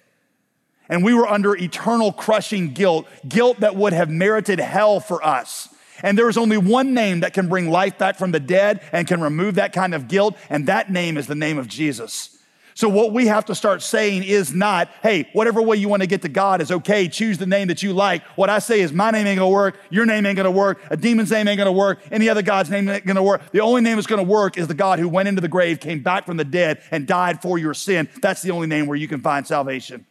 And 0.90 1.04
we 1.04 1.14
were 1.14 1.28
under 1.28 1.56
eternal 1.56 2.12
crushing 2.12 2.74
guilt, 2.74 3.08
guilt 3.28 3.60
that 3.60 3.76
would 3.76 3.94
have 3.94 4.10
merited 4.10 4.60
hell 4.60 5.00
for 5.00 5.24
us. 5.24 5.70
And 6.04 6.18
there 6.18 6.30
is 6.30 6.38
only 6.38 6.58
one 6.58 6.94
name 6.94 7.22
that 7.22 7.34
can 7.34 7.48
bring 7.48 7.72
life 7.72 7.98
back 7.98 8.18
from 8.18 8.32
the 8.32 8.40
dead 8.40 8.82
and 8.92 9.08
can 9.08 9.22
remove 9.22 9.56
that 9.56 9.74
kind 9.74 9.96
of 9.96 10.08
guilt, 10.08 10.36
and 10.50 10.68
that 10.68 10.92
name 10.92 11.18
is 11.18 11.28
the 11.28 11.36
name 11.36 11.58
of 11.58 11.68
Jesus. 11.68 12.30
So, 12.76 12.90
what 12.90 13.14
we 13.14 13.28
have 13.28 13.46
to 13.46 13.56
start 13.56 13.84
saying 13.84 14.24
is 14.24 14.52
not, 14.52 14.90
hey, 15.04 15.30
whatever 15.34 15.62
way 15.62 15.78
you 15.78 15.88
want 15.88 16.02
to 16.02 16.08
get 16.08 16.24
to 16.24 16.30
God 16.30 16.60
is 16.60 16.72
okay, 16.72 17.08
choose 17.08 17.38
the 17.38 17.46
name 17.46 17.68
that 17.68 17.84
you 17.84 17.94
like. 17.94 18.24
What 18.36 18.50
I 18.50 18.60
say 18.60 18.82
is, 18.82 18.92
my 18.92 19.12
name 19.12 19.28
ain't 19.28 19.38
gonna 19.38 19.50
work, 19.50 19.78
your 19.92 20.06
name 20.06 20.26
ain't 20.26 20.38
gonna 20.38 20.52
work, 20.52 20.82
a 20.90 20.98
demon's 20.98 21.30
name 21.30 21.48
ain't 21.48 21.60
gonna 21.60 21.72
work, 21.72 22.00
any 22.12 22.30
other 22.30 22.42
God's 22.42 22.72
name 22.72 22.90
ain't 22.90 23.06
gonna 23.06 23.22
work. 23.22 23.52
The 23.52 23.60
only 23.60 23.82
name 23.82 23.98
that's 23.98 24.08
gonna 24.08 24.24
work 24.24 24.58
is 24.58 24.68
the 24.68 24.74
God 24.74 24.98
who 24.98 25.08
went 25.08 25.28
into 25.28 25.42
the 25.42 25.48
grave, 25.48 25.80
came 25.80 26.02
back 26.02 26.26
from 26.26 26.38
the 26.38 26.46
dead, 26.46 26.82
and 26.90 27.06
died 27.06 27.42
for 27.44 27.60
your 27.60 27.76
sin. 27.76 28.10
That's 28.22 28.42
the 28.42 28.52
only 28.52 28.68
name 28.68 28.88
where 28.88 28.98
you 28.98 29.08
can 29.08 29.22
find 29.22 29.46
salvation. 29.46 30.06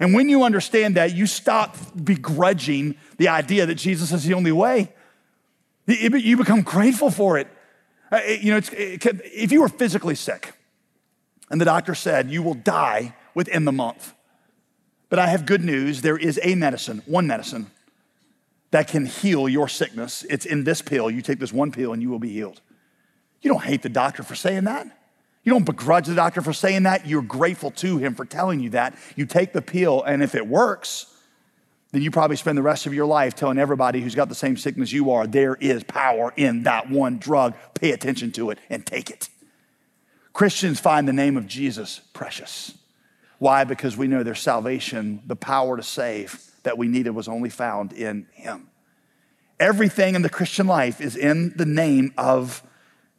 And 0.00 0.12
when 0.12 0.28
you 0.28 0.42
understand 0.42 0.96
that, 0.96 1.14
you 1.14 1.26
stop 1.26 1.76
begrudging 2.02 2.96
the 3.18 3.28
idea 3.28 3.66
that 3.66 3.76
Jesus 3.76 4.10
is 4.10 4.24
the 4.24 4.34
only 4.34 4.50
way. 4.50 4.92
You 5.86 6.36
become 6.36 6.62
grateful 6.62 7.10
for 7.10 7.38
it. 7.38 7.48
Uh, 8.10 8.20
you 8.40 8.52
know, 8.52 8.60
if 8.62 9.52
you 9.52 9.60
were 9.60 9.68
physically 9.68 10.14
sick 10.14 10.54
and 11.50 11.60
the 11.60 11.64
doctor 11.64 11.94
said 11.94 12.30
you 12.30 12.42
will 12.42 12.54
die 12.54 13.14
within 13.34 13.64
the 13.64 13.72
month, 13.72 14.14
but 15.08 15.18
I 15.18 15.28
have 15.28 15.46
good 15.46 15.62
news 15.62 16.02
there 16.02 16.18
is 16.18 16.38
a 16.42 16.54
medicine, 16.54 17.02
one 17.06 17.26
medicine, 17.26 17.70
that 18.70 18.88
can 18.88 19.06
heal 19.06 19.48
your 19.48 19.68
sickness. 19.68 20.24
It's 20.30 20.46
in 20.46 20.64
this 20.64 20.82
pill. 20.82 21.10
You 21.10 21.20
take 21.22 21.38
this 21.38 21.52
one 21.52 21.72
pill 21.72 21.92
and 21.92 22.02
you 22.02 22.10
will 22.10 22.18
be 22.18 22.32
healed. 22.32 22.60
You 23.42 23.50
don't 23.50 23.62
hate 23.62 23.82
the 23.82 23.88
doctor 23.88 24.22
for 24.22 24.34
saying 24.34 24.64
that. 24.64 24.86
You 25.44 25.52
don't 25.52 25.66
begrudge 25.66 26.06
the 26.06 26.14
doctor 26.14 26.40
for 26.40 26.52
saying 26.52 26.84
that. 26.84 27.06
You're 27.06 27.22
grateful 27.22 27.72
to 27.72 27.98
him 27.98 28.14
for 28.14 28.24
telling 28.24 28.60
you 28.60 28.70
that. 28.70 28.94
You 29.16 29.26
take 29.26 29.52
the 29.52 29.62
pill, 29.62 30.02
and 30.04 30.22
if 30.22 30.34
it 30.34 30.46
works, 30.46 31.11
then 31.92 32.00
you 32.02 32.10
probably 32.10 32.36
spend 32.36 32.56
the 32.58 32.62
rest 32.62 32.86
of 32.86 32.94
your 32.94 33.06
life 33.06 33.34
telling 33.34 33.58
everybody 33.58 34.00
who's 34.00 34.14
got 34.14 34.30
the 34.30 34.34
same 34.34 34.56
sickness 34.56 34.92
you 34.92 35.10
are, 35.10 35.26
there 35.26 35.54
is 35.56 35.84
power 35.84 36.32
in 36.36 36.62
that 36.62 36.90
one 36.90 37.18
drug. 37.18 37.54
Pay 37.74 37.92
attention 37.92 38.32
to 38.32 38.50
it 38.50 38.58
and 38.70 38.84
take 38.84 39.10
it. 39.10 39.28
Christians 40.32 40.80
find 40.80 41.06
the 41.06 41.12
name 41.12 41.36
of 41.36 41.46
Jesus 41.46 42.00
precious. 42.14 42.76
Why? 43.38 43.64
Because 43.64 43.96
we 43.96 44.06
know 44.06 44.22
their 44.22 44.34
salvation, 44.34 45.22
the 45.26 45.36
power 45.36 45.76
to 45.76 45.82
save 45.82 46.42
that 46.62 46.78
we 46.78 46.88
needed 46.88 47.10
was 47.10 47.28
only 47.28 47.50
found 47.50 47.92
in 47.92 48.26
Him. 48.32 48.68
Everything 49.60 50.14
in 50.14 50.22
the 50.22 50.30
Christian 50.30 50.66
life 50.66 51.00
is 51.00 51.14
in 51.14 51.52
the 51.56 51.66
name 51.66 52.14
of 52.16 52.62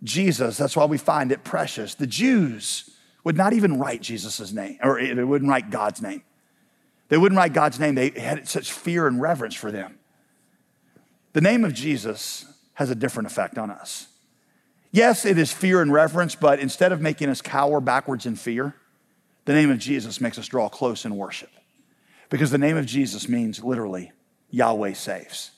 Jesus. 0.04 0.58
That's 0.58 0.76
why 0.76 0.86
we 0.86 0.98
find 0.98 1.32
it 1.32 1.44
precious. 1.44 1.94
The 1.94 2.08
Jews 2.08 2.90
would 3.24 3.38
not 3.38 3.54
even 3.54 3.80
write 3.80 4.02
Jesus' 4.02 4.52
name, 4.52 4.78
or 4.82 5.00
they 5.02 5.24
wouldn't 5.24 5.50
write 5.50 5.70
God's 5.70 6.02
name. 6.02 6.24
They 7.14 7.20
wouldn't 7.20 7.38
write 7.38 7.54
God's 7.54 7.80
name. 7.80 7.94
They 7.94 8.10
had 8.10 8.48
such 8.48 8.74
fear 8.74 9.06
and 9.06 9.22
reverence 9.22 9.54
for 9.54 9.72
them. 9.72 10.00
The 11.34 11.42
name 11.42 11.64
of 11.64 11.72
Jesus 11.72 12.44
has 12.74 12.90
a 12.90 12.96
different 12.96 13.28
effect 13.28 13.60
on 13.60 13.70
us. 13.70 14.08
Yes, 14.92 15.24
it 15.24 15.38
is 15.38 15.52
fear 15.52 15.84
and 15.84 15.94
reverence, 15.94 16.34
but 16.34 16.58
instead 16.58 16.92
of 16.92 17.02
making 17.02 17.30
us 17.30 17.40
cower 17.40 17.80
backwards 17.80 18.26
in 18.26 18.36
fear, 18.36 18.74
the 19.46 19.54
name 19.54 19.70
of 19.70 19.78
Jesus 19.78 20.20
makes 20.20 20.40
us 20.40 20.48
draw 20.48 20.70
close 20.70 21.06
in 21.06 21.16
worship. 21.16 21.52
Because 22.32 22.50
the 22.50 22.58
name 22.58 22.78
of 22.78 22.88
Jesus 22.88 23.30
means 23.30 23.64
literally, 23.64 24.12
Yahweh 24.50 24.94
saves. 24.94 25.52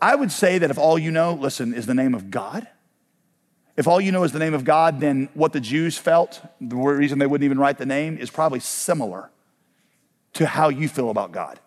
I 0.00 0.14
would 0.14 0.32
say 0.32 0.56
that 0.56 0.70
if 0.70 0.78
all 0.78 0.98
you 0.98 1.10
know, 1.10 1.34
listen, 1.34 1.74
is 1.74 1.84
the 1.84 1.92
name 1.92 2.14
of 2.14 2.30
God, 2.30 2.66
if 3.76 3.86
all 3.86 4.00
you 4.00 4.12
know 4.12 4.24
is 4.24 4.32
the 4.32 4.38
name 4.38 4.54
of 4.54 4.64
God, 4.64 4.98
then 4.98 5.28
what 5.34 5.52
the 5.52 5.60
Jews 5.60 5.98
felt, 5.98 6.40
the 6.58 6.74
reason 6.74 7.18
they 7.18 7.26
wouldn't 7.26 7.44
even 7.44 7.58
write 7.58 7.76
the 7.76 7.84
name, 7.84 8.16
is 8.16 8.30
probably 8.30 8.60
similar 8.60 9.28
to 10.36 10.46
how 10.46 10.68
you 10.68 10.88
feel 10.88 11.10
about 11.10 11.32
God. 11.32 11.58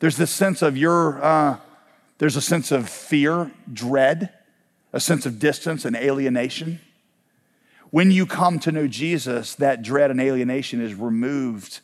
There's 0.00 0.16
this 0.16 0.30
sense 0.30 0.62
of 0.62 0.76
your, 0.76 1.22
uh, 1.24 1.56
there's 2.18 2.36
a 2.36 2.42
sense 2.42 2.70
of 2.70 2.88
fear, 2.88 3.50
dread, 3.72 4.30
a 4.92 5.00
sense 5.00 5.24
of 5.24 5.38
distance 5.38 5.84
and 5.84 5.96
alienation. 5.96 6.80
When 7.90 8.10
you 8.10 8.26
come 8.26 8.58
to 8.60 8.72
know 8.72 8.86
Jesus, 8.86 9.54
that 9.54 9.82
dread 9.82 10.10
and 10.10 10.20
alienation 10.20 10.80
is 10.80 10.94
removed, 10.94 11.80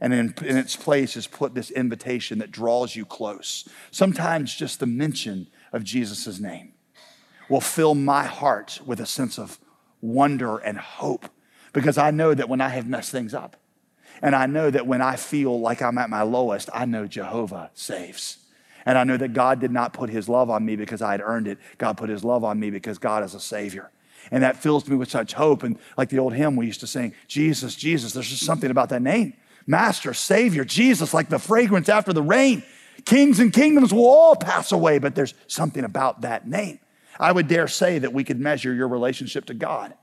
and 0.00 0.12
in, 0.12 0.34
in 0.44 0.56
its 0.58 0.76
place 0.76 1.16
is 1.16 1.26
put 1.26 1.54
this 1.54 1.70
invitation 1.70 2.38
that 2.40 2.50
draws 2.50 2.94
you 2.94 3.06
close. 3.06 3.68
Sometimes 3.90 4.54
just 4.54 4.80
the 4.80 4.86
mention 4.86 5.46
of 5.72 5.82
Jesus' 5.82 6.40
name 6.40 6.72
will 7.48 7.60
fill 7.60 7.94
my 7.94 8.24
heart 8.24 8.80
with 8.84 9.00
a 9.00 9.06
sense 9.06 9.38
of 9.38 9.58
wonder 10.02 10.58
and 10.58 10.78
hope 10.78 11.26
because 11.72 11.96
I 11.96 12.10
know 12.10 12.34
that 12.34 12.48
when 12.48 12.60
I 12.60 12.68
have 12.68 12.86
messed 12.86 13.12
things 13.12 13.32
up, 13.32 13.56
and 14.22 14.34
I 14.34 14.46
know 14.46 14.70
that 14.70 14.86
when 14.86 15.00
I 15.00 15.16
feel 15.16 15.60
like 15.60 15.82
I'm 15.82 15.98
at 15.98 16.10
my 16.10 16.22
lowest, 16.22 16.68
I 16.74 16.84
know 16.84 17.06
Jehovah 17.06 17.70
saves. 17.74 18.38
And 18.86 18.96
I 18.96 19.04
know 19.04 19.16
that 19.16 19.32
God 19.32 19.60
did 19.60 19.70
not 19.70 19.92
put 19.92 20.10
his 20.10 20.28
love 20.28 20.50
on 20.50 20.64
me 20.64 20.76
because 20.76 21.02
I 21.02 21.12
had 21.12 21.20
earned 21.20 21.46
it. 21.48 21.58
God 21.78 21.96
put 21.96 22.08
his 22.08 22.24
love 22.24 22.44
on 22.44 22.58
me 22.58 22.70
because 22.70 22.98
God 22.98 23.22
is 23.24 23.34
a 23.34 23.40
Savior. 23.40 23.90
And 24.30 24.42
that 24.42 24.56
fills 24.56 24.88
me 24.88 24.96
with 24.96 25.10
such 25.10 25.32
hope. 25.34 25.62
And 25.62 25.78
like 25.96 26.08
the 26.08 26.18
old 26.18 26.34
hymn 26.34 26.56
we 26.56 26.66
used 26.66 26.80
to 26.80 26.86
sing, 26.86 27.14
Jesus, 27.28 27.74
Jesus, 27.74 28.12
there's 28.12 28.28
just 28.28 28.44
something 28.44 28.70
about 28.70 28.88
that 28.90 29.02
name. 29.02 29.34
Master, 29.66 30.14
Savior, 30.14 30.64
Jesus, 30.64 31.14
like 31.14 31.28
the 31.28 31.38
fragrance 31.38 31.88
after 31.88 32.12
the 32.12 32.22
rain. 32.22 32.62
Kings 33.04 33.40
and 33.40 33.52
kingdoms 33.52 33.94
will 33.94 34.06
all 34.06 34.36
pass 34.36 34.72
away, 34.72 34.98
but 34.98 35.14
there's 35.14 35.34
something 35.46 35.84
about 35.84 36.22
that 36.22 36.46
name. 36.46 36.78
I 37.18 37.32
would 37.32 37.48
dare 37.48 37.68
say 37.68 37.98
that 37.98 38.12
we 38.12 38.24
could 38.24 38.40
measure 38.40 38.72
your 38.72 38.88
relationship 38.88 39.46
to 39.46 39.54
God 39.54 39.94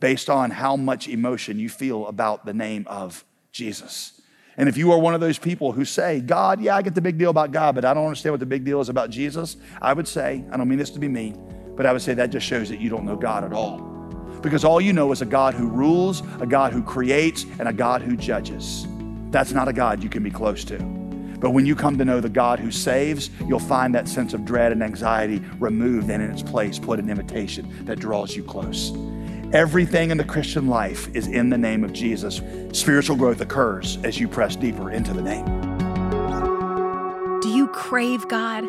based 0.00 0.28
on 0.28 0.50
how 0.50 0.76
much 0.76 1.08
emotion 1.08 1.58
you 1.58 1.68
feel 1.68 2.06
about 2.06 2.44
the 2.44 2.54
name 2.54 2.86
of 2.88 3.24
Jesus. 3.52 4.20
And 4.56 4.68
if 4.68 4.76
you 4.76 4.92
are 4.92 4.98
one 4.98 5.14
of 5.14 5.20
those 5.20 5.38
people 5.38 5.72
who 5.72 5.84
say, 5.84 6.20
God, 6.20 6.60
yeah, 6.60 6.76
I 6.76 6.82
get 6.82 6.94
the 6.94 7.00
big 7.00 7.18
deal 7.18 7.30
about 7.30 7.52
God, 7.52 7.74
but 7.74 7.84
I 7.84 7.94
don't 7.94 8.06
understand 8.06 8.32
what 8.32 8.40
the 8.40 8.46
big 8.46 8.64
deal 8.64 8.80
is 8.80 8.88
about 8.88 9.10
Jesus, 9.10 9.56
I 9.80 9.92
would 9.92 10.08
say, 10.08 10.44
I 10.50 10.56
don't 10.56 10.68
mean 10.68 10.78
this 10.78 10.90
to 10.90 10.98
be 10.98 11.08
mean, 11.08 11.74
but 11.76 11.86
I 11.86 11.92
would 11.92 12.02
say 12.02 12.14
that 12.14 12.30
just 12.30 12.46
shows 12.46 12.68
that 12.68 12.80
you 12.80 12.90
don't 12.90 13.04
know 13.04 13.16
God 13.16 13.44
at 13.44 13.52
all. 13.52 13.78
Because 14.42 14.64
all 14.64 14.80
you 14.80 14.92
know 14.92 15.12
is 15.12 15.22
a 15.22 15.26
God 15.26 15.54
who 15.54 15.68
rules, 15.68 16.22
a 16.40 16.46
God 16.46 16.72
who 16.72 16.82
creates, 16.82 17.44
and 17.58 17.68
a 17.68 17.72
God 17.72 18.02
who 18.02 18.16
judges. 18.16 18.86
That's 19.30 19.52
not 19.52 19.68
a 19.68 19.72
God 19.72 20.02
you 20.02 20.10
can 20.10 20.22
be 20.22 20.30
close 20.30 20.64
to. 20.64 20.78
But 21.38 21.50
when 21.50 21.66
you 21.66 21.74
come 21.74 21.96
to 21.98 22.04
know 22.04 22.20
the 22.20 22.28
God 22.28 22.60
who 22.60 22.70
saves, 22.70 23.30
you'll 23.48 23.58
find 23.58 23.94
that 23.94 24.08
sense 24.08 24.32
of 24.32 24.44
dread 24.44 24.72
and 24.72 24.82
anxiety 24.82 25.42
removed 25.58 26.10
and 26.10 26.22
in 26.22 26.30
its 26.30 26.42
place 26.42 26.78
put 26.78 26.98
an 26.98 27.10
invitation 27.10 27.84
that 27.84 27.98
draws 27.98 28.36
you 28.36 28.44
close. 28.44 28.92
Everything 29.52 30.10
in 30.10 30.16
the 30.16 30.24
Christian 30.24 30.66
life 30.66 31.14
is 31.14 31.26
in 31.26 31.50
the 31.50 31.58
name 31.58 31.84
of 31.84 31.92
Jesus. 31.92 32.40
Spiritual 32.72 33.16
growth 33.16 33.42
occurs 33.42 33.98
as 34.02 34.18
you 34.18 34.26
press 34.26 34.56
deeper 34.56 34.90
into 34.90 35.12
the 35.12 35.20
name. 35.20 35.44
Do 37.40 37.50
you 37.50 37.68
crave 37.68 38.26
God? 38.28 38.64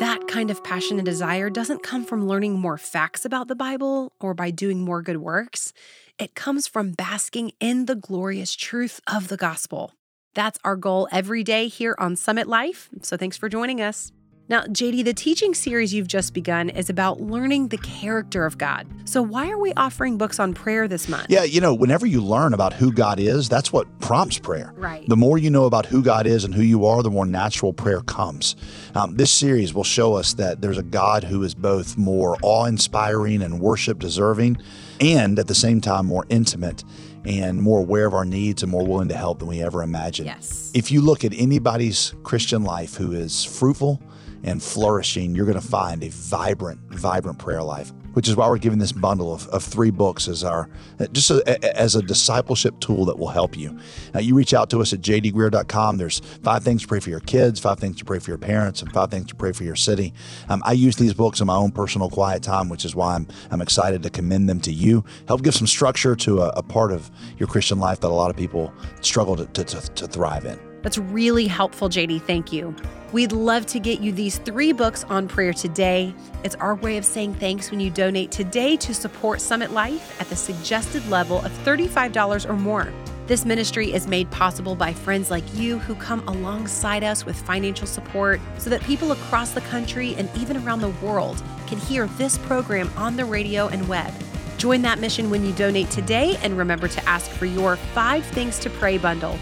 That 0.00 0.26
kind 0.26 0.50
of 0.50 0.64
passion 0.64 0.98
and 0.98 1.06
desire 1.06 1.48
doesn't 1.50 1.84
come 1.84 2.04
from 2.04 2.26
learning 2.26 2.58
more 2.58 2.76
facts 2.76 3.24
about 3.24 3.46
the 3.46 3.54
Bible 3.54 4.10
or 4.18 4.34
by 4.34 4.50
doing 4.50 4.80
more 4.80 5.02
good 5.02 5.18
works. 5.18 5.72
It 6.18 6.34
comes 6.34 6.66
from 6.66 6.94
basking 6.94 7.52
in 7.60 7.86
the 7.86 7.94
glorious 7.94 8.56
truth 8.56 9.00
of 9.06 9.28
the 9.28 9.36
gospel. 9.36 9.92
That's 10.34 10.58
our 10.64 10.74
goal 10.74 11.06
every 11.12 11.44
day 11.44 11.68
here 11.68 11.94
on 11.96 12.16
Summit 12.16 12.48
Life. 12.48 12.88
So 13.02 13.16
thanks 13.16 13.36
for 13.36 13.48
joining 13.48 13.80
us. 13.80 14.10
Now, 14.50 14.62
JD, 14.62 15.04
the 15.04 15.12
teaching 15.12 15.52
series 15.52 15.92
you've 15.92 16.08
just 16.08 16.32
begun 16.32 16.70
is 16.70 16.88
about 16.88 17.20
learning 17.20 17.68
the 17.68 17.76
character 17.76 18.46
of 18.46 18.56
God. 18.56 18.86
So, 19.04 19.20
why 19.20 19.50
are 19.50 19.58
we 19.58 19.74
offering 19.74 20.16
books 20.16 20.40
on 20.40 20.54
prayer 20.54 20.88
this 20.88 21.06
month? 21.06 21.26
Yeah, 21.28 21.42
you 21.42 21.60
know, 21.60 21.74
whenever 21.74 22.06
you 22.06 22.22
learn 22.22 22.54
about 22.54 22.72
who 22.72 22.90
God 22.90 23.20
is, 23.20 23.50
that's 23.50 23.74
what 23.74 23.86
prompts 24.00 24.38
prayer. 24.38 24.72
Right. 24.74 25.06
The 25.06 25.18
more 25.18 25.36
you 25.36 25.50
know 25.50 25.66
about 25.66 25.84
who 25.84 26.02
God 26.02 26.26
is 26.26 26.44
and 26.44 26.54
who 26.54 26.62
you 26.62 26.86
are, 26.86 27.02
the 27.02 27.10
more 27.10 27.26
natural 27.26 27.74
prayer 27.74 28.00
comes. 28.00 28.56
Um, 28.94 29.16
this 29.16 29.30
series 29.30 29.74
will 29.74 29.84
show 29.84 30.14
us 30.14 30.32
that 30.34 30.62
there's 30.62 30.78
a 30.78 30.82
God 30.82 31.24
who 31.24 31.42
is 31.42 31.54
both 31.54 31.98
more 31.98 32.38
awe 32.40 32.64
inspiring 32.64 33.42
and 33.42 33.60
worship 33.60 33.98
deserving, 33.98 34.56
and 34.98 35.38
at 35.38 35.46
the 35.46 35.54
same 35.54 35.82
time, 35.82 36.06
more 36.06 36.24
intimate 36.30 36.84
and 37.26 37.60
more 37.60 37.80
aware 37.80 38.06
of 38.06 38.14
our 38.14 38.24
needs 38.24 38.62
and 38.62 38.72
more 38.72 38.86
willing 38.86 39.08
to 39.08 39.16
help 39.16 39.40
than 39.40 39.48
we 39.48 39.60
ever 39.62 39.82
imagined. 39.82 40.26
Yes. 40.26 40.70
If 40.74 40.90
you 40.90 41.02
look 41.02 41.22
at 41.22 41.34
anybody's 41.34 42.14
Christian 42.22 42.64
life 42.64 42.94
who 42.94 43.12
is 43.12 43.44
fruitful, 43.44 44.00
and 44.44 44.62
flourishing, 44.62 45.34
you're 45.34 45.46
going 45.46 45.60
to 45.60 45.66
find 45.66 46.02
a 46.02 46.08
vibrant, 46.08 46.80
vibrant 46.90 47.38
prayer 47.38 47.62
life. 47.62 47.92
Which 48.14 48.26
is 48.26 48.34
why 48.34 48.48
we're 48.48 48.58
giving 48.58 48.80
this 48.80 48.90
bundle 48.90 49.32
of, 49.32 49.46
of 49.48 49.62
three 49.62 49.90
books 49.90 50.26
as 50.26 50.42
our 50.42 50.68
just 51.12 51.30
a, 51.30 51.76
as 51.78 51.94
a 51.94 52.02
discipleship 52.02 52.80
tool 52.80 53.04
that 53.04 53.16
will 53.16 53.28
help 53.28 53.56
you. 53.56 53.78
Now, 54.12 54.18
you 54.18 54.34
reach 54.34 54.54
out 54.54 54.70
to 54.70 54.80
us 54.80 54.92
at 54.92 55.00
jdgreear.com. 55.00 55.98
There's 55.98 56.18
five 56.42 56.64
things 56.64 56.82
to 56.82 56.88
pray 56.88 56.98
for 56.98 57.10
your 57.10 57.20
kids, 57.20 57.60
five 57.60 57.78
things 57.78 57.96
to 57.98 58.04
pray 58.04 58.18
for 58.18 58.30
your 58.30 58.38
parents, 58.38 58.82
and 58.82 58.90
five 58.92 59.12
things 59.12 59.26
to 59.26 59.36
pray 59.36 59.52
for 59.52 59.62
your 59.62 59.76
city. 59.76 60.14
Um, 60.48 60.62
I 60.64 60.72
use 60.72 60.96
these 60.96 61.14
books 61.14 61.40
in 61.40 61.46
my 61.46 61.54
own 61.54 61.70
personal 61.70 62.10
quiet 62.10 62.42
time, 62.42 62.68
which 62.68 62.84
is 62.84 62.96
why 62.96 63.14
I'm 63.14 63.28
I'm 63.52 63.62
excited 63.62 64.02
to 64.02 64.10
commend 64.10 64.48
them 64.48 64.60
to 64.62 64.72
you. 64.72 65.04
Help 65.28 65.42
give 65.42 65.54
some 65.54 65.68
structure 65.68 66.16
to 66.16 66.40
a, 66.40 66.48
a 66.56 66.62
part 66.62 66.90
of 66.90 67.10
your 67.36 67.46
Christian 67.46 67.78
life 67.78 68.00
that 68.00 68.08
a 68.08 68.14
lot 68.14 68.30
of 68.30 68.36
people 68.36 68.72
struggle 69.00 69.36
to, 69.36 69.46
to, 69.46 69.64
to, 69.64 69.80
to 69.80 70.06
thrive 70.08 70.44
in. 70.44 70.67
That's 70.82 70.98
really 70.98 71.46
helpful, 71.46 71.88
JD. 71.88 72.22
Thank 72.22 72.52
you. 72.52 72.74
We'd 73.10 73.32
love 73.32 73.64
to 73.66 73.80
get 73.80 74.00
you 74.00 74.12
these 74.12 74.36
three 74.38 74.72
books 74.72 75.04
on 75.04 75.28
prayer 75.28 75.54
today. 75.54 76.14
It's 76.44 76.54
our 76.56 76.74
way 76.74 76.98
of 76.98 77.06
saying 77.06 77.34
thanks 77.34 77.70
when 77.70 77.80
you 77.80 77.90
donate 77.90 78.30
today 78.30 78.76
to 78.76 78.92
support 78.92 79.40
Summit 79.40 79.70
Life 79.70 80.20
at 80.20 80.28
the 80.28 80.36
suggested 80.36 81.08
level 81.08 81.40
of 81.40 81.50
$35 81.64 82.48
or 82.48 82.52
more. 82.52 82.92
This 83.26 83.44
ministry 83.44 83.92
is 83.92 84.06
made 84.06 84.30
possible 84.30 84.74
by 84.74 84.92
friends 84.92 85.30
like 85.30 85.44
you 85.54 85.78
who 85.78 85.94
come 85.94 86.26
alongside 86.28 87.04
us 87.04 87.24
with 87.26 87.40
financial 87.40 87.86
support 87.86 88.40
so 88.58 88.70
that 88.70 88.82
people 88.82 89.12
across 89.12 89.52
the 89.52 89.60
country 89.62 90.14
and 90.16 90.30
even 90.36 90.56
around 90.58 90.80
the 90.80 90.88
world 91.06 91.42
can 91.66 91.78
hear 91.78 92.06
this 92.18 92.38
program 92.38 92.90
on 92.96 93.16
the 93.16 93.24
radio 93.24 93.68
and 93.68 93.86
web. 93.88 94.12
Join 94.58 94.82
that 94.82 94.98
mission 94.98 95.30
when 95.30 95.44
you 95.44 95.52
donate 95.52 95.90
today 95.90 96.36
and 96.42 96.58
remember 96.58 96.88
to 96.88 97.08
ask 97.08 97.30
for 97.30 97.46
your 97.46 97.76
Five 97.76 98.24
Things 98.26 98.58
to 98.60 98.70
Pray 98.70 98.98
bundle. 98.98 99.38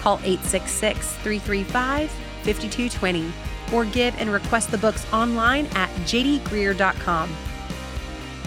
Call 0.00 0.16
866 0.18 1.12
335 1.16 2.10
5220 2.10 3.32
or 3.72 3.84
give 3.84 4.18
and 4.18 4.32
request 4.32 4.70
the 4.70 4.78
books 4.78 5.06
online 5.12 5.66
at 5.74 5.90
jdgreear.com. 6.06 7.30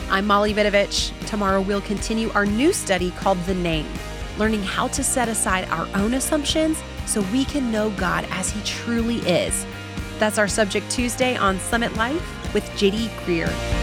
I'm 0.09 0.27
Molly 0.27 0.53
Vidovich. 0.53 1.11
Tomorrow 1.27 1.61
we'll 1.61 1.81
continue 1.81 2.29
our 2.31 2.45
new 2.45 2.73
study 2.73 3.11
called 3.11 3.39
The 3.45 3.53
Name, 3.53 3.87
learning 4.37 4.63
how 4.63 4.87
to 4.89 5.03
set 5.03 5.29
aside 5.29 5.67
our 5.69 5.87
own 5.95 6.15
assumptions 6.15 6.81
so 7.05 7.21
we 7.31 7.45
can 7.45 7.71
know 7.71 7.91
God 7.91 8.25
as 8.31 8.49
He 8.49 8.61
truly 8.63 9.17
is. 9.17 9.65
That's 10.19 10.37
our 10.37 10.47
subject 10.47 10.89
Tuesday 10.89 11.35
on 11.35 11.59
Summit 11.59 11.93
Life 11.95 12.53
with 12.53 12.65
JD 12.71 13.09
Greear. 13.25 13.82